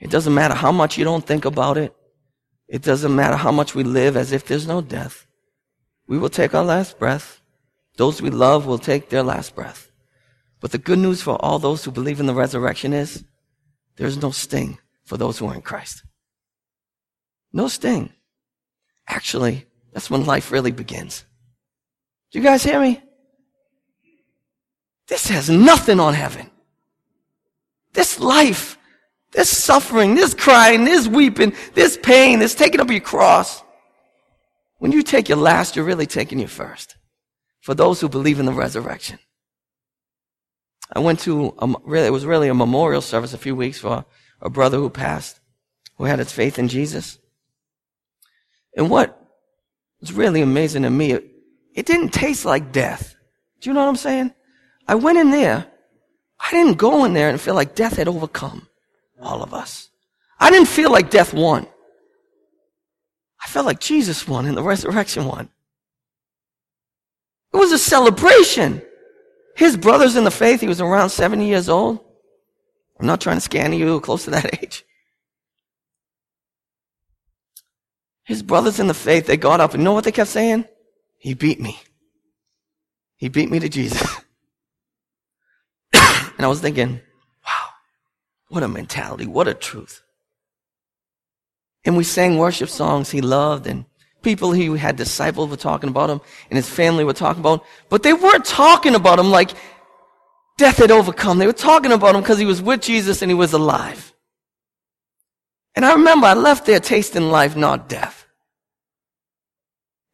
It 0.00 0.10
doesn't 0.10 0.34
matter 0.34 0.54
how 0.54 0.72
much 0.72 0.98
you 0.98 1.04
don't 1.04 1.26
think 1.26 1.46
about 1.46 1.78
it. 1.78 1.94
It 2.68 2.82
doesn't 2.82 3.14
matter 3.14 3.36
how 3.36 3.52
much 3.52 3.74
we 3.74 3.84
live 3.84 4.16
as 4.16 4.32
if 4.32 4.46
there's 4.46 4.66
no 4.66 4.82
death. 4.82 5.26
We 6.06 6.18
will 6.18 6.30
take 6.30 6.54
our 6.54 6.64
last 6.64 6.98
breath. 6.98 7.40
Those 7.96 8.20
we 8.20 8.30
love 8.30 8.66
will 8.66 8.78
take 8.78 9.08
their 9.08 9.22
last 9.22 9.54
breath. 9.54 9.90
But 10.64 10.72
the 10.72 10.78
good 10.78 10.98
news 10.98 11.20
for 11.20 11.36
all 11.44 11.58
those 11.58 11.84
who 11.84 11.90
believe 11.90 12.20
in 12.20 12.26
the 12.26 12.32
resurrection 12.32 12.94
is 12.94 13.22
there's 13.96 14.22
no 14.22 14.30
sting 14.30 14.78
for 15.04 15.18
those 15.18 15.36
who 15.36 15.46
are 15.46 15.54
in 15.54 15.60
Christ. 15.60 16.02
No 17.52 17.68
sting. 17.68 18.14
Actually, 19.06 19.66
that's 19.92 20.08
when 20.08 20.24
life 20.24 20.50
really 20.50 20.72
begins. 20.72 21.26
Do 22.32 22.38
you 22.38 22.42
guys 22.42 22.64
hear 22.64 22.80
me? 22.80 23.02
This 25.06 25.28
has 25.28 25.50
nothing 25.50 26.00
on 26.00 26.14
heaven. 26.14 26.50
This 27.92 28.18
life, 28.18 28.78
this 29.32 29.54
suffering, 29.54 30.14
this 30.14 30.32
crying, 30.32 30.86
this 30.86 31.06
weeping, 31.06 31.52
this 31.74 31.98
pain, 32.02 32.38
this 32.38 32.54
taking 32.54 32.80
up 32.80 32.90
your 32.90 33.00
cross. 33.00 33.62
When 34.78 34.92
you 34.92 35.02
take 35.02 35.28
your 35.28 35.36
last, 35.36 35.76
you're 35.76 35.84
really 35.84 36.06
taking 36.06 36.38
your 36.38 36.48
first. 36.48 36.96
For 37.60 37.74
those 37.74 38.00
who 38.00 38.08
believe 38.08 38.40
in 38.40 38.46
the 38.46 38.52
resurrection. 38.54 39.18
I 40.92 41.00
went 41.00 41.20
to, 41.20 41.54
a, 41.58 41.74
really, 41.84 42.06
it 42.06 42.12
was 42.12 42.26
really 42.26 42.48
a 42.48 42.54
memorial 42.54 43.00
service 43.00 43.32
a 43.32 43.38
few 43.38 43.56
weeks 43.56 43.78
for 43.78 44.04
a 44.40 44.50
brother 44.50 44.78
who 44.78 44.90
passed. 44.90 45.40
who 45.96 46.04
had 46.04 46.18
his 46.18 46.32
faith 46.32 46.58
in 46.58 46.68
Jesus. 46.68 47.18
And 48.76 48.90
what 48.90 49.20
was 50.00 50.12
really 50.12 50.42
amazing 50.42 50.82
to 50.82 50.90
me, 50.90 51.12
it, 51.12 51.24
it 51.74 51.86
didn't 51.86 52.10
taste 52.10 52.44
like 52.44 52.72
death. 52.72 53.14
Do 53.60 53.70
you 53.70 53.74
know 53.74 53.80
what 53.80 53.88
I'm 53.88 53.96
saying? 53.96 54.34
I 54.86 54.96
went 54.96 55.18
in 55.18 55.30
there. 55.30 55.66
I 56.40 56.50
didn't 56.50 56.78
go 56.78 57.04
in 57.04 57.14
there 57.14 57.28
and 57.28 57.40
feel 57.40 57.54
like 57.54 57.74
death 57.74 57.96
had 57.96 58.08
overcome 58.08 58.68
all 59.20 59.42
of 59.42 59.54
us. 59.54 59.88
I 60.38 60.50
didn't 60.50 60.68
feel 60.68 60.90
like 60.90 61.10
death 61.10 61.32
won. 61.32 61.66
I 63.42 63.48
felt 63.48 63.66
like 63.66 63.80
Jesus 63.80 64.26
won 64.26 64.46
and 64.46 64.56
the 64.56 64.62
resurrection 64.62 65.26
won. 65.26 65.48
It 67.52 67.56
was 67.56 67.72
a 67.72 67.78
celebration. 67.78 68.82
His 69.56 69.76
brothers 69.76 70.16
in 70.16 70.24
the 70.24 70.30
faith, 70.30 70.60
he 70.60 70.66
was 70.66 70.80
around 70.80 71.10
70 71.10 71.46
years 71.46 71.68
old. 71.68 72.00
I'm 72.98 73.06
not 73.06 73.20
trying 73.20 73.36
to 73.36 73.40
scare 73.40 73.72
you 73.72 74.00
close 74.00 74.24
to 74.24 74.30
that 74.30 74.62
age. 74.62 74.84
His 78.24 78.42
brothers 78.42 78.80
in 78.80 78.86
the 78.86 78.94
faith, 78.94 79.26
they 79.26 79.36
got 79.36 79.60
up 79.60 79.74
and 79.74 79.84
know 79.84 79.92
what 79.92 80.04
they 80.04 80.12
kept 80.12 80.30
saying? 80.30 80.64
He 81.18 81.34
beat 81.34 81.60
me. 81.60 81.78
He 83.16 83.28
beat 83.28 83.50
me 83.50 83.58
to 83.58 83.68
Jesus. 83.68 84.02
and 85.92 86.40
I 86.40 86.46
was 86.46 86.60
thinking, 86.60 87.00
wow, 87.46 87.68
what 88.48 88.62
a 88.62 88.68
mentality, 88.68 89.26
what 89.26 89.48
a 89.48 89.54
truth. 89.54 90.02
And 91.84 91.96
we 91.96 92.04
sang 92.04 92.38
worship 92.38 92.70
songs 92.70 93.10
he 93.10 93.20
loved 93.20 93.66
and 93.66 93.84
people 94.24 94.52
he 94.52 94.76
had 94.76 94.96
disciples 94.96 95.50
were 95.50 95.56
talking 95.56 95.90
about 95.90 96.10
him 96.10 96.20
and 96.50 96.56
his 96.56 96.68
family 96.68 97.04
were 97.04 97.12
talking 97.12 97.40
about 97.40 97.60
him, 97.60 97.66
but 97.88 98.02
they 98.02 98.12
weren't 98.12 98.44
talking 98.44 98.94
about 98.94 99.18
him 99.18 99.30
like 99.30 99.50
death 100.56 100.78
had 100.78 100.90
overcome. 100.90 101.38
They 101.38 101.46
were 101.46 101.52
talking 101.52 101.92
about 101.92 102.14
him 102.14 102.22
because 102.22 102.38
he 102.38 102.44
was 102.44 102.62
with 102.62 102.80
Jesus 102.80 103.22
and 103.22 103.30
he 103.30 103.34
was 103.34 103.52
alive. 103.52 104.12
And 105.76 105.84
I 105.84 105.92
remember 105.92 106.26
I 106.26 106.34
left 106.34 106.66
there 106.66 106.80
tasting 106.80 107.30
life, 107.30 107.56
not 107.56 107.88
death. 107.88 108.26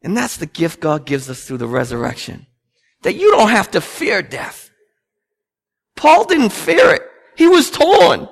And 0.01 0.17
that's 0.17 0.37
the 0.37 0.47
gift 0.47 0.79
God 0.79 1.05
gives 1.05 1.29
us 1.29 1.45
through 1.45 1.59
the 1.59 1.67
resurrection. 1.67 2.47
That 3.03 3.13
you 3.13 3.31
don't 3.31 3.49
have 3.49 3.71
to 3.71 3.81
fear 3.81 4.21
death. 4.21 4.69
Paul 5.95 6.25
didn't 6.25 6.51
fear 6.51 6.95
it. 6.95 7.03
He 7.35 7.47
was 7.47 7.69
torn. 7.69 8.27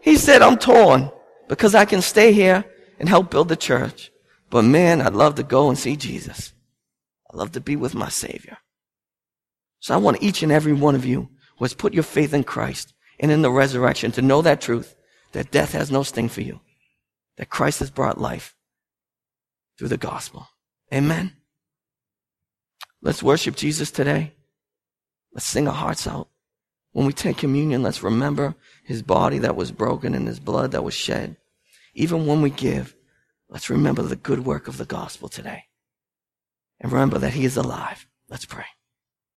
He 0.00 0.16
said, 0.16 0.42
I'm 0.42 0.58
torn 0.58 1.10
because 1.48 1.74
I 1.74 1.84
can 1.84 2.02
stay 2.02 2.32
here 2.32 2.64
and 2.98 3.08
help 3.08 3.30
build 3.30 3.48
the 3.48 3.56
church. 3.56 4.10
But 4.54 4.64
man, 4.64 5.00
I'd 5.00 5.14
love 5.14 5.34
to 5.34 5.42
go 5.42 5.68
and 5.68 5.76
see 5.76 5.96
Jesus. 5.96 6.52
I'd 7.28 7.36
love 7.36 7.50
to 7.52 7.60
be 7.60 7.74
with 7.74 7.92
my 7.92 8.08
Savior. 8.08 8.58
So 9.80 9.94
I 9.94 9.96
want 9.96 10.22
each 10.22 10.44
and 10.44 10.52
every 10.52 10.72
one 10.72 10.94
of 10.94 11.04
you 11.04 11.28
who 11.58 11.64
has 11.64 11.74
put 11.74 11.92
your 11.92 12.04
faith 12.04 12.32
in 12.32 12.44
Christ 12.44 12.94
and 13.18 13.32
in 13.32 13.42
the 13.42 13.50
resurrection 13.50 14.12
to 14.12 14.22
know 14.22 14.42
that 14.42 14.60
truth, 14.60 14.94
that 15.32 15.50
death 15.50 15.72
has 15.72 15.90
no 15.90 16.04
sting 16.04 16.28
for 16.28 16.40
you, 16.40 16.60
that 17.36 17.50
Christ 17.50 17.80
has 17.80 17.90
brought 17.90 18.20
life 18.20 18.54
through 19.76 19.88
the 19.88 19.96
gospel. 19.96 20.46
Amen. 20.92 21.32
Let's 23.02 23.24
worship 23.24 23.56
Jesus 23.56 23.90
today. 23.90 24.34
Let's 25.32 25.46
sing 25.46 25.66
our 25.66 25.74
hearts 25.74 26.06
out. 26.06 26.28
When 26.92 27.06
we 27.06 27.12
take 27.12 27.38
communion, 27.38 27.82
let's 27.82 28.04
remember 28.04 28.54
his 28.84 29.02
body 29.02 29.38
that 29.38 29.56
was 29.56 29.72
broken 29.72 30.14
and 30.14 30.28
his 30.28 30.38
blood 30.38 30.70
that 30.70 30.84
was 30.84 30.94
shed. 30.94 31.38
Even 31.96 32.28
when 32.28 32.40
we 32.40 32.50
give, 32.50 32.94
let's 33.54 33.70
remember 33.70 34.02
the 34.02 34.16
good 34.16 34.44
work 34.44 34.66
of 34.68 34.76
the 34.76 34.84
gospel 34.84 35.28
today. 35.28 35.62
And 36.80 36.92
remember 36.92 37.18
that 37.20 37.34
he 37.34 37.44
is 37.44 37.56
alive. 37.56 38.06
Let's 38.28 38.44
pray. 38.44 38.64